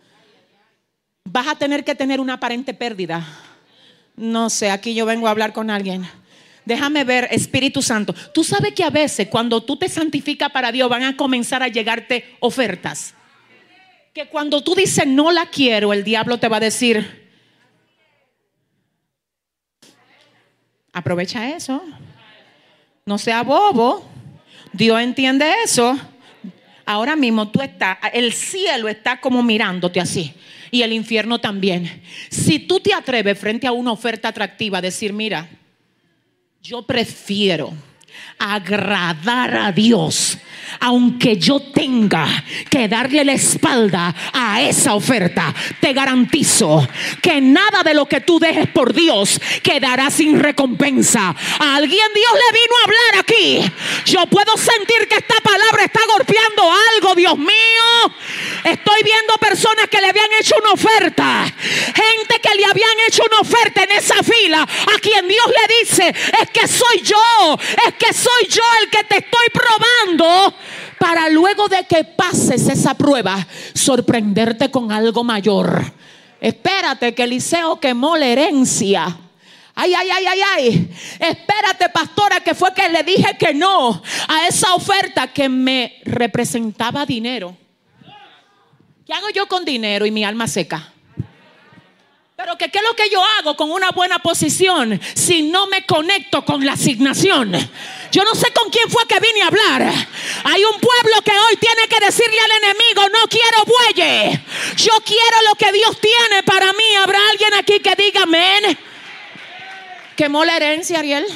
[1.26, 3.26] vas a tener que tener una aparente pérdida.
[4.16, 6.08] No sé, aquí yo vengo a hablar con alguien.
[6.66, 8.14] Déjame ver, Espíritu Santo.
[8.34, 11.68] Tú sabes que a veces cuando tú te santificas para Dios van a comenzar a
[11.68, 13.14] llegarte ofertas.
[14.14, 17.32] Que cuando tú dices no la quiero, el diablo te va a decir,
[20.92, 21.82] aprovecha eso.
[23.06, 24.11] No sea bobo.
[24.74, 26.00] Dios entiende eso.
[26.86, 30.34] Ahora mismo tú estás, el cielo está como mirándote así.
[30.72, 32.02] Y el infierno también.
[32.30, 35.50] Si tú te atreves frente a una oferta atractiva a decir, mira,
[36.62, 37.74] yo prefiero
[38.42, 40.38] agradar a Dios
[40.80, 42.26] aunque yo tenga
[42.70, 46.88] que darle la espalda a esa oferta, te garantizo
[47.22, 51.36] que nada de lo que tú dejes por Dios quedará sin recompensa.
[51.60, 53.72] Alguien Dios le vino a hablar aquí.
[54.06, 58.16] Yo puedo sentir que esta palabra está golpeando algo, Dios mío.
[58.64, 61.46] Estoy viendo personas que le habían hecho una oferta.
[61.46, 64.62] Gente que le habían hecho una oferta en esa fila.
[64.62, 67.58] A quien Dios le dice, es que soy yo.
[67.88, 70.54] Es que soy yo el que te estoy probando
[71.00, 75.84] para luego de que pases esa prueba, sorprenderte con algo mayor.
[76.40, 79.18] Espérate que Eliseo quemó la herencia.
[79.74, 80.96] Ay, ay, ay, ay, ay.
[81.20, 87.06] Espérate, pastora, que fue que le dije que no a esa oferta que me representaba
[87.06, 87.56] dinero.
[89.06, 90.91] ¿Qué hago yo con dinero y mi alma seca?
[92.42, 95.86] Pero que qué es lo que yo hago con una buena posición si no me
[95.86, 97.52] conecto con la asignación.
[98.12, 99.84] Yo no sé con quién fue que vine a hablar.
[100.46, 104.40] Hay un pueblo que hoy tiene que decirle al enemigo, no quiero bueyes.
[104.76, 106.96] Yo quiero lo que Dios tiene para mí.
[107.04, 108.76] ¿Habrá alguien aquí que diga amén?
[110.16, 111.28] Quemó la herencia, Ariel.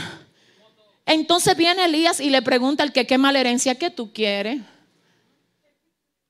[1.05, 4.57] Entonces viene Elías y le pregunta al que quema la herencia, ¿qué tú quieres?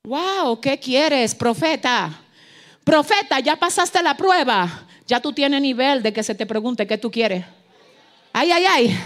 [0.04, 2.25] Wow, ¿qué quieres, profeta?
[2.86, 4.86] Profeta, ya pasaste la prueba.
[5.08, 7.44] Ya tú tienes nivel de que se te pregunte qué tú quieres.
[8.32, 9.00] Ay, ay, ay.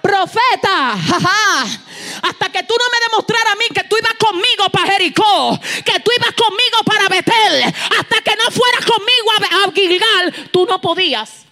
[0.00, 5.58] Profeta, hasta que tú no me demostraras a mí que tú ibas conmigo para Jericó,
[5.84, 7.64] que tú ibas conmigo para Betel,
[7.98, 11.44] hasta que no fueras conmigo a, Gilgal, tú no podías.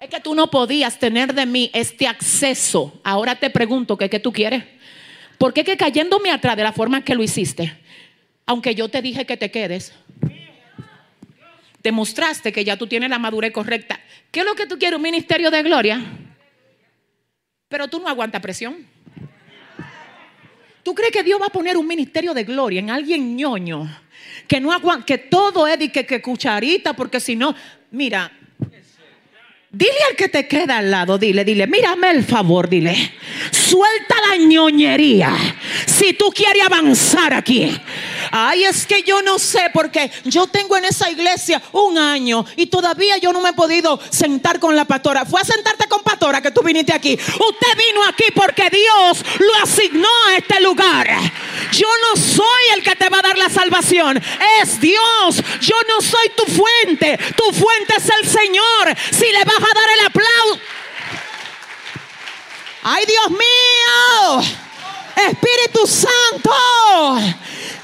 [0.00, 2.98] Es que tú no podías tener de mí este acceso.
[3.04, 4.64] Ahora te pregunto, ¿qué, qué tú quieres?
[5.36, 7.78] ¿Por qué que cayéndome atrás de la forma que lo hiciste?
[8.46, 9.92] Aunque yo te dije que te quedes
[11.86, 14.00] demostraste que ya tú tienes la madurez correcta.
[14.32, 14.96] ¿Qué es lo que tú quieres?
[14.96, 16.02] Un ministerio de gloria.
[17.68, 18.84] Pero tú no aguantas presión.
[20.82, 23.88] ¿Tú crees que Dios va a poner un ministerio de gloria en alguien ñoño?
[24.48, 27.54] Que no aguanta, que todo es de que, que cucharita, porque si no,
[27.92, 28.32] mira,
[29.76, 33.12] Dile al que te queda al lado, dile, dile, mírame el favor, dile.
[33.50, 35.36] Suelta la ñoñería
[35.84, 37.76] si tú quieres avanzar aquí.
[38.30, 42.66] Ay, es que yo no sé porque yo tengo en esa iglesia un año y
[42.66, 45.24] todavía yo no me he podido sentar con la pastora.
[45.24, 47.14] Fue a sentarte con pastora que tú viniste aquí.
[47.14, 51.08] Usted vino aquí porque Dios lo asignó a este lugar.
[51.72, 54.22] Yo no soy el que te va a dar la salvación.
[54.62, 55.42] Es Dios.
[55.60, 57.18] Yo no soy tu fuente.
[57.36, 58.96] Tu fuente es el Señor.
[59.10, 60.60] Si le vas a dar el aplauso.
[62.82, 64.56] Ay, Dios mío.
[65.16, 66.52] Espíritu Santo.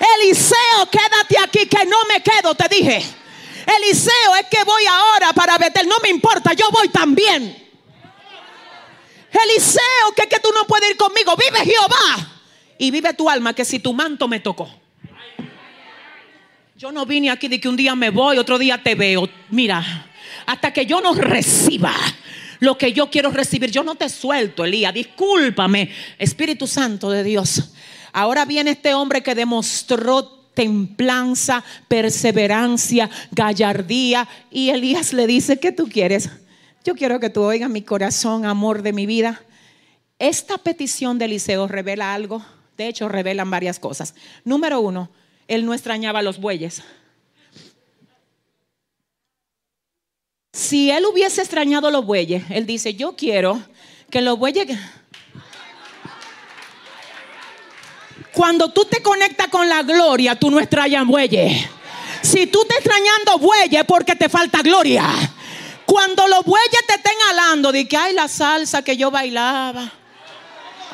[0.02, 3.02] Eliseo, quédate aquí que no me quedo, te dije.
[3.78, 5.86] Eliseo, es que voy ahora para Betel.
[5.86, 7.56] No me importa, yo voy también.
[9.30, 11.34] Eliseo, que es que tú no puedes ir conmigo.
[11.36, 12.28] Vive Jehová.
[12.78, 14.68] Y vive tu alma, que si tu manto me tocó.
[16.76, 19.28] Yo no vine aquí de que un día me voy, otro día te veo.
[19.50, 20.10] Mira,
[20.46, 21.94] hasta que yo no reciba
[22.58, 24.92] lo que yo quiero recibir, yo no te suelto, Elías.
[24.92, 27.72] Discúlpame, Espíritu Santo de Dios.
[28.12, 34.28] Ahora viene este hombre que demostró templanza, perseverancia, gallardía.
[34.50, 36.30] Y Elías le dice, ¿qué tú quieres?
[36.84, 39.42] Yo quiero que tú oigas mi corazón, amor de mi vida.
[40.18, 42.44] Esta petición de Eliseo revela algo.
[42.76, 44.14] De hecho, revelan varias cosas.
[44.44, 45.10] Número uno,
[45.48, 46.82] él no extrañaba a los bueyes.
[50.52, 53.60] Si él hubiese extrañado los bueyes, él dice, yo quiero
[54.10, 54.78] que los bueyes...
[58.32, 61.68] Cuando tú te conectas con la gloria, tú no extrañas bueyes.
[62.22, 65.04] Si tú te extrañando bueyes porque te falta gloria.
[65.84, 69.92] Cuando los bueyes te estén alando de que hay la salsa que yo bailaba.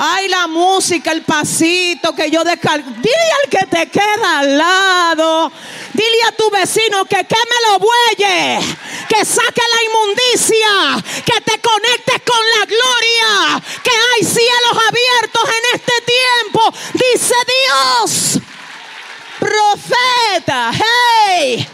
[0.00, 2.88] Ay, la música, el pasito que yo descargo.
[2.88, 5.50] Dile al que te queda al lado.
[5.92, 8.64] Dile a tu vecino que queme los bueyes.
[9.08, 11.04] Que saque la inmundicia.
[11.26, 13.64] Que te conectes con la gloria.
[13.82, 16.72] Que hay cielos abiertos en este tiempo.
[16.92, 17.34] Dice
[17.66, 18.38] Dios.
[19.40, 20.70] Profeta.
[20.74, 21.68] Hey.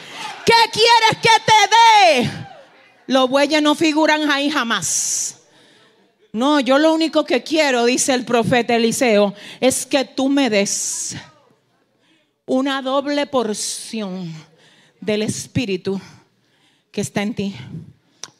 [0.46, 2.46] ¿Qué quieres que te dé?
[3.06, 5.33] Los bueyes no figuran ahí jamás.
[6.34, 11.14] No, yo lo único que quiero, dice el profeta Eliseo, es que tú me des
[12.44, 14.34] una doble porción
[15.00, 16.00] del Espíritu
[16.90, 17.54] que está en ti.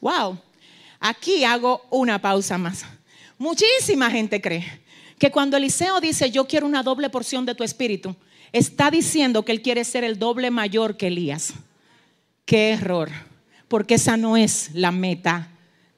[0.01, 0.37] Wow.
[0.99, 2.85] Aquí hago una pausa más.
[3.37, 4.81] Muchísima gente cree
[5.17, 8.13] que cuando Eliseo dice, yo quiero una doble porción de tu espíritu,
[8.51, 11.53] está diciendo que él quiere ser el doble mayor que Elías.
[12.43, 13.09] Qué error,
[13.69, 15.54] porque esa no es la meta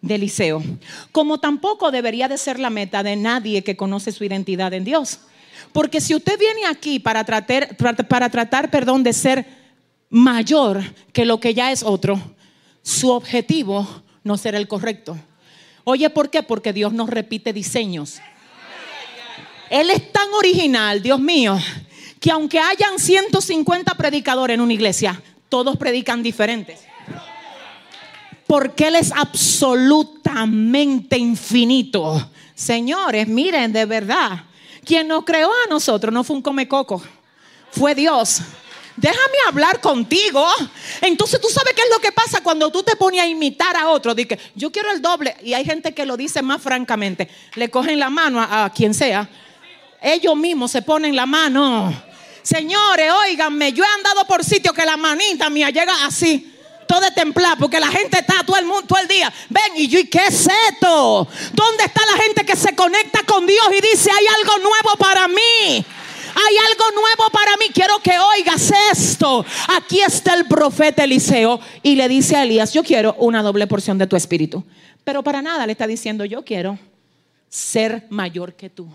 [0.08, 0.64] de Eliseo.
[1.12, 5.20] Como tampoco debería de ser la meta de nadie que conoce su identidad en Dios.
[5.74, 7.76] Porque si usted viene aquí para tratar,
[8.08, 9.46] para tratar perdón, de ser
[10.10, 10.82] mayor
[11.14, 12.20] que lo que ya es otro,
[12.82, 13.88] su objetivo
[14.24, 15.18] no será el correcto.
[15.84, 16.44] Oye, ¿por qué?
[16.44, 18.20] Porque Dios nos repite diseños.
[19.70, 21.58] Él es tan original, Dios mío,
[22.20, 26.87] que aunque hayan 150 predicadores en una iglesia, todos predican diferentes.
[28.48, 32.32] Porque Él es absolutamente infinito.
[32.56, 34.46] Señores, miren, de verdad,
[34.84, 37.04] quien nos creó a nosotros no fue un comecoco,
[37.72, 38.40] fue Dios.
[38.96, 40.44] Déjame hablar contigo.
[41.02, 43.90] Entonces tú sabes qué es lo que pasa cuando tú te pones a imitar a
[43.90, 44.16] otro.
[44.16, 45.36] Dice, yo quiero el doble.
[45.44, 47.30] Y hay gente que lo dice más francamente.
[47.54, 49.30] Le cogen la mano a, quien sea.
[50.02, 51.94] Ellos mismos se ponen la mano.
[52.42, 56.57] Señores, óiganme, yo he andado por sitios que la manita mía llega así
[56.88, 59.32] todo de templar, porque la gente está todo el mundo, todo el día.
[59.50, 61.28] Ven, y yo, ¿y qué es esto?
[61.54, 65.28] ¿Dónde está la gente que se conecta con Dios y dice, hay algo nuevo para
[65.28, 65.86] mí?
[66.36, 67.66] Hay algo nuevo para mí.
[67.74, 69.46] Quiero que oigas esto.
[69.76, 73.98] Aquí está el profeta Eliseo y le dice a Elías, yo quiero una doble porción
[73.98, 74.64] de tu espíritu.
[75.04, 76.78] Pero para nada le está diciendo, yo quiero
[77.50, 78.88] ser mayor que tú.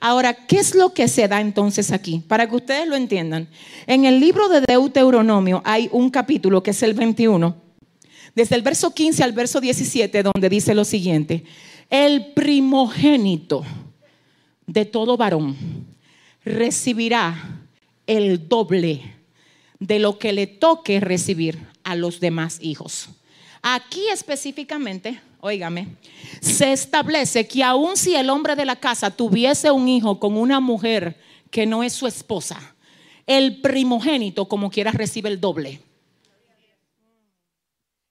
[0.00, 2.22] Ahora, ¿qué es lo que se da entonces aquí?
[2.26, 3.48] Para que ustedes lo entiendan.
[3.86, 7.56] En el libro de Deuteronomio hay un capítulo que es el 21,
[8.34, 11.44] desde el verso 15 al verso 17, donde dice lo siguiente,
[11.90, 13.64] el primogénito
[14.66, 15.56] de todo varón
[16.44, 17.64] recibirá
[18.06, 19.02] el doble
[19.80, 23.10] de lo que le toque recibir a los demás hijos.
[23.74, 25.88] Aquí específicamente, óigame,
[26.40, 30.60] se establece que aun si el hombre de la casa tuviese un hijo con una
[30.60, 32.74] mujer que no es su esposa,
[33.26, 35.80] el primogénito como quiera recibe el doble.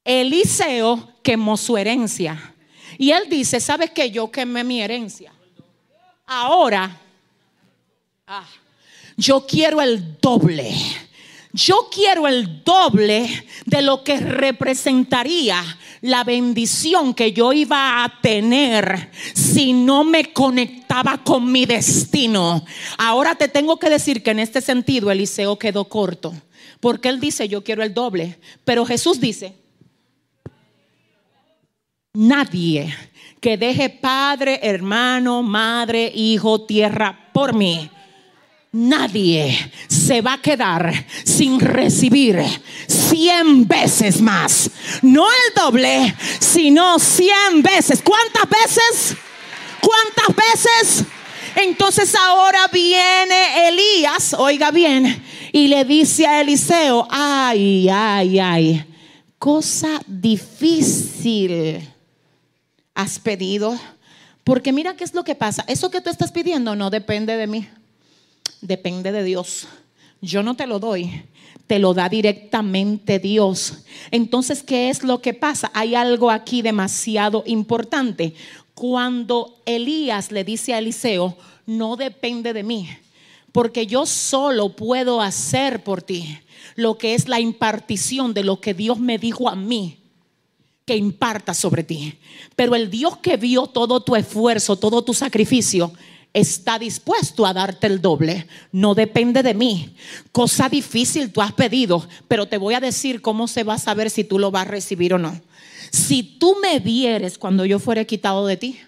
[0.04, 2.54] Eliseo quemó su herencia.
[2.98, 4.10] Y él dice, ¿sabes qué?
[4.12, 5.32] Yo quemé mi herencia.
[6.26, 7.02] Ahora
[8.30, 8.46] Ah,
[9.16, 10.70] yo quiero el doble.
[11.58, 13.28] Yo quiero el doble
[13.66, 15.64] de lo que representaría
[16.02, 22.64] la bendición que yo iba a tener si no me conectaba con mi destino.
[23.00, 26.32] Ahora te tengo que decir que en este sentido Eliseo quedó corto,
[26.80, 29.56] porque él dice, yo quiero el doble, pero Jesús dice,
[32.14, 32.96] nadie
[33.42, 37.90] que deje padre, hermano, madre, hijo, tierra por mí
[38.72, 40.94] Nadie se va a quedar
[41.24, 42.44] sin recibir
[42.88, 44.70] cien veces más.
[45.02, 48.02] No el doble, sino cien veces.
[48.04, 49.18] ¿Cuántas veces?
[49.82, 51.06] ¿Cuántas veces?
[51.56, 58.86] Entonces ahora viene Elías, oiga bien, y le dice a Eliseo, ay, ay, ay,
[59.40, 61.82] cosa difícil
[62.94, 63.80] has pedido.
[64.44, 65.66] Porque mira qué es lo que pasa.
[65.68, 67.68] Eso que tú estás pidiendo no depende de mí
[68.62, 69.68] depende de Dios.
[70.22, 71.24] Yo no te lo doy,
[71.68, 73.84] te lo da directamente Dios.
[74.12, 75.70] Entonces, ¿qué es lo que pasa?
[75.74, 78.34] Hay algo aquí demasiado importante.
[78.74, 82.88] Cuando Elías le dice a Eliseo, no depende de mí,
[83.52, 86.38] porque yo solo puedo hacer por ti
[86.76, 89.98] lo que es la impartición de lo que Dios me dijo a mí
[90.86, 92.14] que imparta sobre ti.
[92.56, 95.92] Pero el Dios que vio todo tu esfuerzo, todo tu sacrificio,
[96.34, 98.48] está dispuesto a darte el doble.
[98.72, 99.96] No depende de mí.
[100.32, 104.10] Cosa difícil tú has pedido, pero te voy a decir cómo se va a saber
[104.10, 105.40] si tú lo vas a recibir o no.
[105.92, 108.80] Si tú me vieres cuando yo fuere quitado de ti,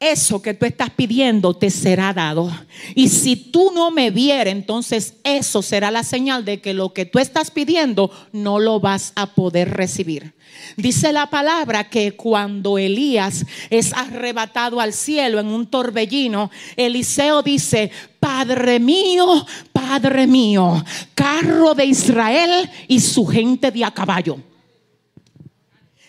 [0.00, 2.50] eso que tú estás pidiendo te será dado.
[2.94, 7.04] Y si tú no me vieres, entonces eso será la señal de que lo que
[7.04, 10.32] tú estás pidiendo no lo vas a poder recibir.
[10.76, 17.90] Dice la palabra que cuando Elías es arrebatado al cielo en un torbellino, Eliseo dice,
[18.18, 20.82] Padre mío, Padre mío,
[21.14, 24.38] carro de Israel y su gente de a caballo.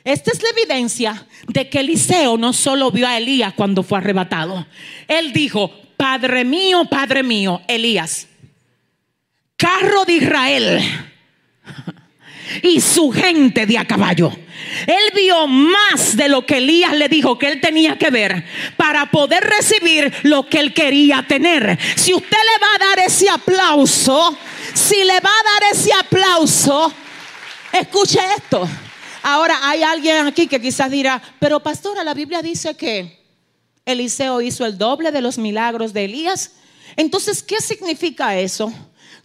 [0.03, 4.65] Esta es la evidencia de que Eliseo no solo vio a Elías cuando fue arrebatado.
[5.07, 8.27] Él dijo, Padre mío, Padre mío, Elías,
[9.55, 10.81] carro de Israel
[12.63, 14.31] y su gente de a caballo.
[14.87, 18.43] Él vio más de lo que Elías le dijo que él tenía que ver
[18.77, 21.77] para poder recibir lo que él quería tener.
[21.95, 24.37] Si usted le va a dar ese aplauso,
[24.73, 26.91] si le va a dar ese aplauso,
[27.73, 28.67] escuche esto.
[29.23, 33.19] Ahora hay alguien aquí que quizás dirá, pero pastora, la Biblia dice que
[33.85, 36.53] Eliseo hizo el doble de los milagros de Elías.
[36.95, 38.71] Entonces, ¿qué significa eso?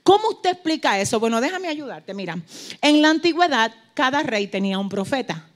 [0.03, 1.19] ¿Cómo usted explica eso?
[1.19, 2.15] Bueno, déjame ayudarte.
[2.15, 2.39] Mira,
[2.81, 5.49] en la antigüedad cada rey tenía un profeta.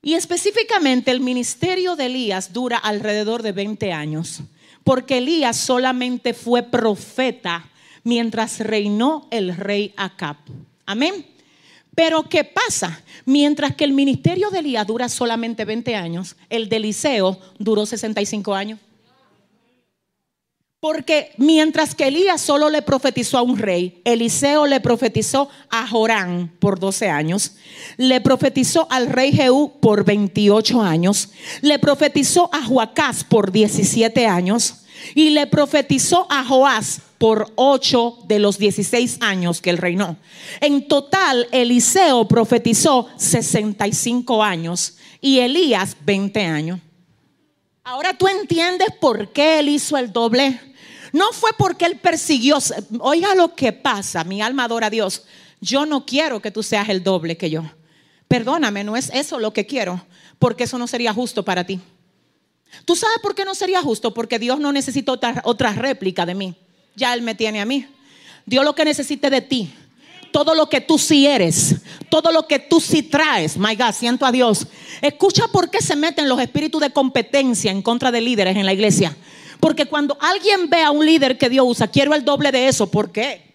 [0.00, 4.42] Y específicamente el ministerio de Elías dura alrededor de 20 años,
[4.84, 7.68] porque Elías solamente fue profeta
[8.04, 10.36] mientras reinó el rey Acab.
[10.86, 11.26] Amén.
[11.98, 13.02] Pero ¿qué pasa?
[13.24, 18.54] Mientras que el ministerio de Elías dura solamente 20 años, el de Eliseo duró 65
[18.54, 18.78] años.
[20.78, 26.52] Porque mientras que Elías solo le profetizó a un rey, Eliseo le profetizó a Jorán
[26.60, 27.56] por 12 años,
[27.96, 31.30] le profetizó al rey Jehú por 28 años,
[31.62, 34.84] le profetizó a Joacás por 17 años
[35.14, 40.16] y le profetizó a Joás por 8 de los 16 años que él reinó.
[40.60, 46.80] En total, Eliseo profetizó 65 años y Elías 20 años.
[47.84, 50.60] Ahora tú entiendes por qué él hizo el doble.
[51.12, 52.58] No fue porque él persiguió.
[53.00, 55.24] Oiga lo que pasa, mi alma adora a Dios.
[55.60, 57.64] Yo no quiero que tú seas el doble que yo.
[58.28, 60.04] Perdóname, no es eso lo que quiero,
[60.38, 61.80] porque eso no sería justo para ti.
[62.84, 64.14] ¿Tú sabes por qué no sería justo?
[64.14, 66.54] Porque Dios no necesita otra, otra réplica de mí.
[66.96, 67.86] Ya Él me tiene a mí.
[68.46, 69.72] Dios lo que necesite de ti
[70.30, 71.76] todo lo que tú sí eres,
[72.08, 73.56] todo lo que tú sí traes.
[73.56, 74.66] My God, siento a Dios.
[75.00, 78.72] Escucha por qué se meten los espíritus de competencia en contra de líderes en la
[78.72, 79.16] iglesia.
[79.60, 82.90] Porque cuando alguien ve a un líder que Dios usa, quiero el doble de eso.
[82.90, 83.54] ¿Por qué?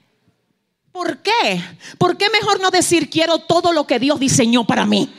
[0.92, 1.62] ¿Por qué?
[1.98, 5.10] ¿Por qué mejor no decir quiero todo lo que Dios diseñó para mí?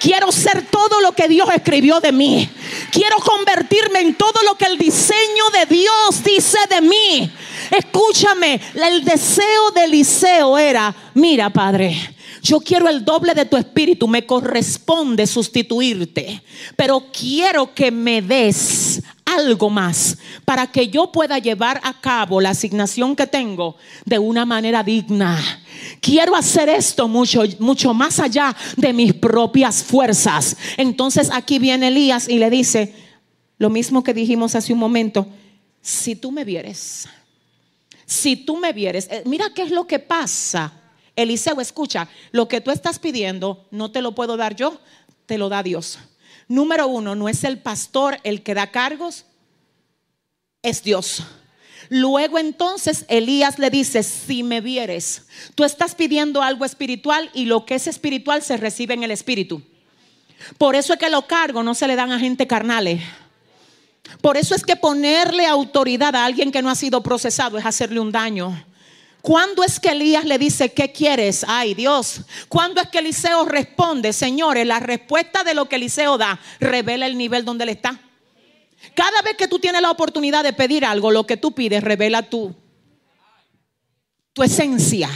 [0.00, 2.48] Quiero ser todo lo que Dios escribió de mí.
[2.90, 7.32] Quiero convertirme en todo lo que el diseño de Dios dice de mí.
[7.70, 11.96] Escúchame, el deseo de Eliseo era, mira Padre,
[12.42, 16.42] yo quiero el doble de tu espíritu, me corresponde sustituirte,
[16.74, 19.00] pero quiero que me des
[19.36, 24.44] algo más para que yo pueda llevar a cabo la asignación que tengo de una
[24.44, 25.38] manera digna.
[26.00, 30.56] Quiero hacer esto mucho, mucho más allá de mis propias fuerzas.
[30.76, 32.94] Entonces aquí viene Elías y le dice
[33.58, 35.26] lo mismo que dijimos hace un momento,
[35.80, 37.08] si tú me vieres,
[38.06, 40.72] si tú me vieres, eh, mira qué es lo que pasa
[41.16, 44.80] Eliseo, escucha, lo que tú estás pidiendo no te lo puedo dar yo,
[45.26, 45.98] te lo da Dios.
[46.52, 49.24] Número uno, no es el pastor el que da cargos,
[50.60, 51.22] es Dios.
[51.88, 57.64] Luego entonces Elías le dice, si me vieres, tú estás pidiendo algo espiritual y lo
[57.64, 59.62] que es espiritual se recibe en el espíritu.
[60.58, 63.00] Por eso es que los cargos no se le dan a gente carnales.
[64.20, 67.98] Por eso es que ponerle autoridad a alguien que no ha sido procesado es hacerle
[67.98, 68.62] un daño.
[69.22, 71.44] ¿Cuándo es que Elías le dice, ¿qué quieres?
[71.46, 72.22] Ay Dios.
[72.48, 74.12] ¿Cuándo es que Eliseo responde?
[74.12, 78.00] Señores, la respuesta de lo que Eliseo da revela el nivel donde él está.
[78.94, 82.28] Cada vez que tú tienes la oportunidad de pedir algo, lo que tú pides revela
[82.28, 82.52] tu,
[84.32, 85.08] tu esencia.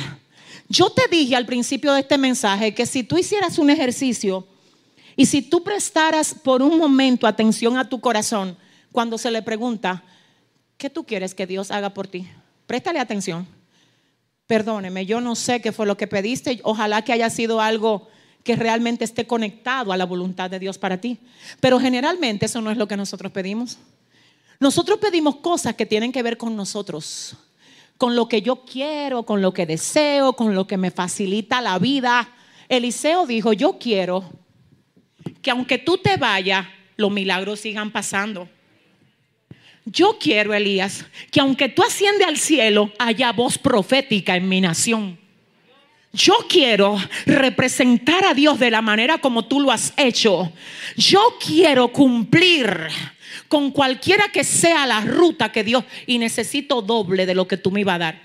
[0.69, 4.47] Yo te dije al principio de este mensaje que si tú hicieras un ejercicio
[5.17, 8.57] y si tú prestaras por un momento atención a tu corazón
[8.93, 10.05] cuando se le pregunta,
[10.77, 12.29] ¿qué tú quieres que Dios haga por ti?
[12.69, 13.56] Préstale atención.
[14.47, 16.61] Perdóneme, yo no sé qué fue lo que pediste.
[16.63, 18.09] Ojalá que haya sido algo
[18.45, 21.19] que realmente esté conectado a la voluntad de Dios para ti.
[21.61, 23.79] Pero generalmente eso no es lo que nosotros pedimos.
[24.61, 27.37] Nosotros pedimos cosas que tienen que ver con nosotros,
[27.99, 31.79] con lo que yo quiero, con lo que deseo, con lo que me facilita la
[31.79, 32.29] vida.
[32.69, 34.25] Eliseo dijo, yo quiero
[35.43, 36.67] que aunque tú te vayas,
[36.97, 38.49] los milagros sigan pasando.
[39.89, 45.17] Yo quiero, Elías, que aunque tú asciendes al cielo, haya voz profética en mi nación.
[46.13, 50.53] Yo quiero representar a Dios de la manera como tú lo has hecho.
[50.97, 52.89] Yo quiero cumplir
[53.47, 57.71] con cualquiera que sea la ruta que Dios y necesito doble de lo que tú
[57.71, 58.23] me ibas a dar.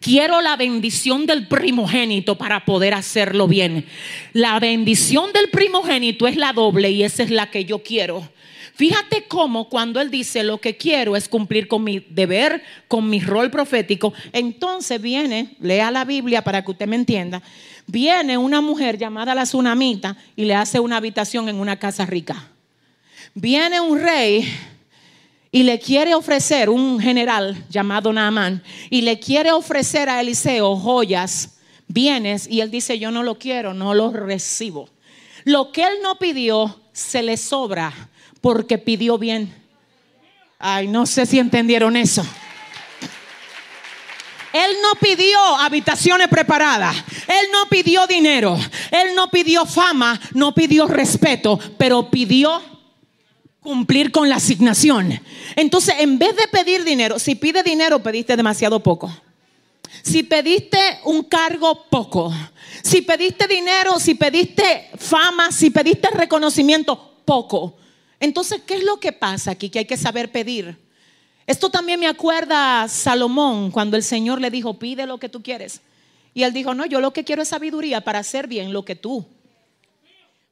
[0.00, 3.84] Quiero la bendición del primogénito para poder hacerlo bien.
[4.32, 8.28] La bendición del primogénito es la doble y esa es la que yo quiero.
[8.74, 13.20] Fíjate cómo cuando él dice lo que quiero es cumplir con mi deber, con mi
[13.20, 17.42] rol profético, entonces viene, lea la Biblia para que usted me entienda,
[17.86, 22.48] viene una mujer llamada la tsunamita y le hace una habitación en una casa rica.
[23.34, 24.50] Viene un rey
[25.50, 31.58] y le quiere ofrecer, un general llamado Naamán, y le quiere ofrecer a Eliseo joyas
[31.88, 34.88] vienes y él dice, yo no lo quiero, no lo recibo.
[35.44, 37.92] Lo que él no pidió, se le sobra
[38.42, 39.54] porque pidió bien.
[40.58, 42.22] Ay, no sé si entendieron eso.
[44.52, 46.94] Él no pidió habitaciones preparadas.
[47.26, 48.58] Él no pidió dinero.
[48.90, 50.20] Él no pidió fama.
[50.34, 51.58] No pidió respeto.
[51.78, 52.60] Pero pidió
[53.60, 55.18] cumplir con la asignación.
[55.56, 59.10] Entonces, en vez de pedir dinero, si pide dinero, pediste demasiado poco.
[60.02, 62.32] Si pediste un cargo, poco.
[62.82, 67.76] Si pediste dinero, si pediste fama, si pediste reconocimiento, poco.
[68.22, 69.68] Entonces, ¿qué es lo que pasa aquí?
[69.68, 70.78] Que hay que saber pedir.
[71.44, 75.42] Esto también me acuerda a Salomón cuando el Señor le dijo, pide lo que tú
[75.42, 75.80] quieres.
[76.32, 78.94] Y él dijo, no, yo lo que quiero es sabiduría para hacer bien lo que
[78.94, 79.26] tú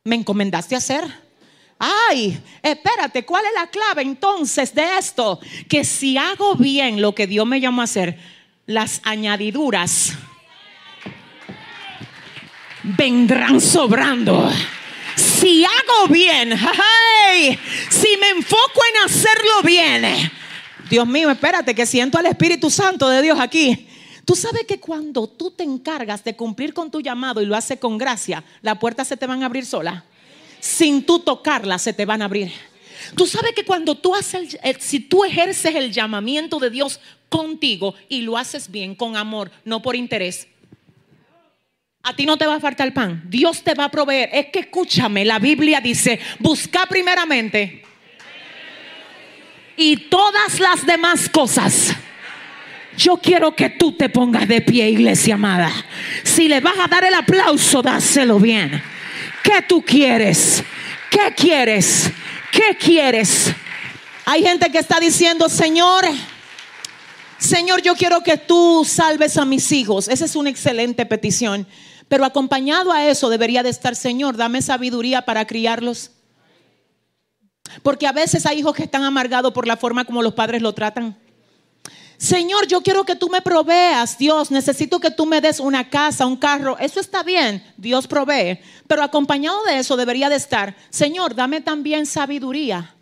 [0.02, 1.04] me encomendaste hacer.
[1.78, 5.38] Ay, espérate, ¿cuál es la clave entonces de esto?
[5.68, 8.18] Que si hago bien lo que Dios me llamó a hacer,
[8.66, 10.14] las añadiduras
[12.82, 14.50] vendrán sobrando.
[16.08, 16.58] Bien,
[17.90, 20.30] si me enfoco en hacerlo bien,
[20.88, 23.86] Dios mío, espérate que siento al Espíritu Santo de Dios aquí.
[24.24, 27.78] Tú sabes que cuando tú te encargas de cumplir con tu llamado y lo haces
[27.78, 30.04] con gracia, las puertas se te van a abrir sola.
[30.58, 32.50] Sin tú tocarlas, se te van a abrir.
[33.16, 38.22] Tú sabes que cuando tú haces, si tú ejerces el llamamiento de Dios contigo y
[38.22, 40.48] lo haces bien, con amor, no por interés,
[42.02, 43.22] a ti no te va a faltar pan.
[43.26, 44.30] Dios te va a proveer.
[44.32, 47.82] Es que escúchame, la Biblia dice, busca primeramente
[49.80, 51.94] y todas las demás cosas.
[52.96, 55.72] Yo quiero que tú te pongas de pie, iglesia amada.
[56.22, 58.82] Si le vas a dar el aplauso, dáselo bien.
[59.42, 60.62] ¿Qué tú quieres?
[61.10, 62.10] ¿Qué quieres?
[62.52, 63.52] ¿Qué quieres?
[64.26, 66.04] Hay gente que está diciendo, Señor,
[67.38, 70.08] Señor, yo quiero que tú salves a mis hijos.
[70.08, 71.66] Esa es una excelente petición.
[72.10, 76.10] Pero acompañado a eso debería de estar, Señor, dame sabiduría para criarlos.
[77.84, 80.72] Porque a veces hay hijos que están amargados por la forma como los padres lo
[80.72, 81.16] tratan.
[82.18, 86.26] Señor, yo quiero que tú me proveas, Dios, necesito que tú me des una casa,
[86.26, 86.76] un carro.
[86.80, 88.58] Eso está bien, Dios provee.
[88.88, 92.92] Pero acompañado de eso debería de estar, Señor, dame también sabiduría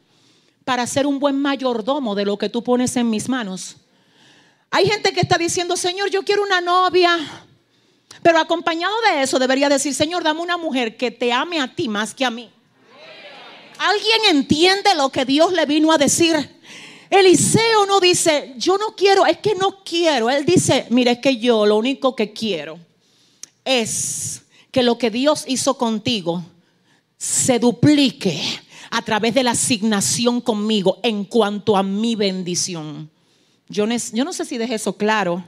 [0.66, 3.78] para ser un buen mayordomo de lo que tú pones en mis manos.
[4.70, 7.46] Hay gente que está diciendo, Señor, yo quiero una novia.
[8.22, 11.88] Pero acompañado de eso debería decir, Señor, dame una mujer que te ame a ti
[11.88, 12.50] más que a mí.
[13.78, 16.58] ¿Alguien entiende lo que Dios le vino a decir?
[17.10, 20.28] Eliseo no dice, yo no quiero, es que no quiero.
[20.28, 22.78] Él dice, mire, es que yo lo único que quiero
[23.64, 26.44] es que lo que Dios hizo contigo
[27.16, 28.40] se duplique
[28.90, 33.10] a través de la asignación conmigo en cuanto a mi bendición.
[33.68, 35.44] Yo, no sé si dejé eso claro.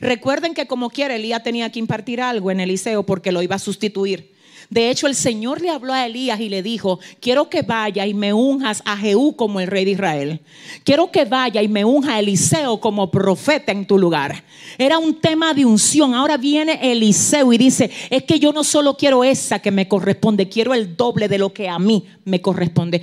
[0.00, 3.60] Recuerden que como quiera, Elías tenía que impartir algo en Eliseo porque lo iba a
[3.60, 4.34] sustituir.
[4.70, 8.14] De hecho, el Señor le habló a Elías y le dijo, quiero que vaya y
[8.14, 10.40] me unjas a Jehú como el rey de Israel.
[10.84, 14.42] Quiero que vaya y me unja a Eliseo como profeta en tu lugar.
[14.78, 16.14] Era un tema de unción.
[16.14, 20.48] Ahora viene Eliseo y dice, es que yo no solo quiero esa que me corresponde,
[20.48, 23.02] quiero el doble de lo que a mí me corresponde.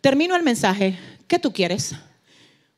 [0.00, 0.96] Termino el mensaje.
[1.26, 1.94] ¿Qué tú quieres?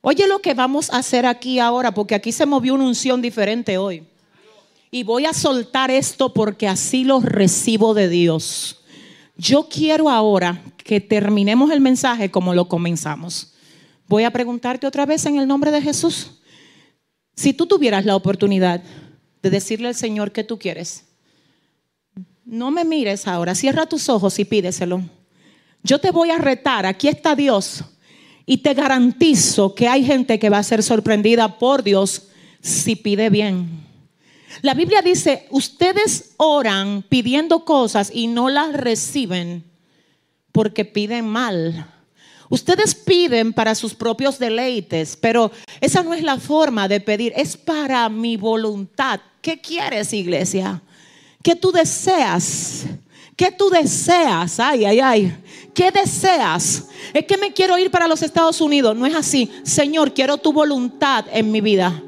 [0.07, 3.78] Oye lo que vamos a hacer aquí ahora, porque aquí se movió una unción diferente
[3.78, 4.07] hoy.
[4.90, 8.82] Y voy a soltar esto porque así lo recibo de Dios.
[9.38, 13.55] Yo quiero ahora que terminemos el mensaje como lo comenzamos.
[14.07, 16.32] Voy a preguntarte otra vez en el nombre de Jesús.
[17.34, 18.82] Si tú tuvieras la oportunidad
[19.42, 21.06] de decirle al Señor que tú quieres,
[22.44, 25.01] no me mires ahora, cierra tus ojos y pídeselo.
[25.82, 27.85] Yo te voy a retar, aquí está Dios,
[28.47, 32.29] y te garantizo que hay gente que va a ser sorprendida por Dios
[32.61, 33.85] si pide bien.
[34.62, 39.65] La Biblia dice, ustedes oran pidiendo cosas y no las reciben
[40.53, 41.91] porque piden mal.
[42.49, 45.51] Ustedes piden para sus propios deleites, pero
[45.81, 49.21] esa no es la forma de pedir, es para mi voluntad.
[49.41, 50.81] ¿Qué quieres, iglesia?
[51.43, 52.85] ¿Qué tú deseas?
[53.36, 54.61] ¿Qué tú deseas?
[54.61, 55.36] Ay, ay, ay.
[55.74, 56.85] ¿Qué deseas?
[57.12, 58.97] Es que me quiero ir para los Estados Unidos.
[58.97, 59.51] No es así.
[59.65, 62.01] Señor, quiero tu voluntad en mi vida.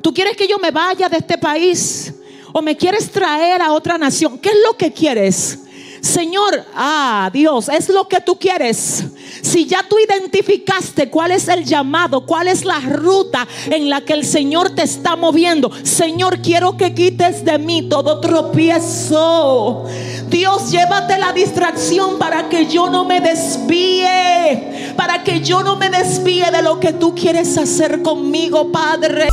[0.00, 2.14] ¿Tú quieres que yo me vaya de este país?
[2.52, 4.38] ¿O me quieres traer a otra nación?
[4.38, 5.60] ¿Qué es lo que quieres?
[6.02, 9.04] Señor, ah, Dios, es lo que tú quieres.
[9.40, 14.12] Si ya tú identificaste cuál es el llamado, cuál es la ruta en la que
[14.12, 19.86] el Señor te está moviendo, Señor, quiero que quites de mí todo tropiezo.
[20.28, 25.88] Dios, llévate la distracción para que yo no me desvíe, para que yo no me
[25.88, 29.28] desvíe de lo que tú quieres hacer conmigo, Padre.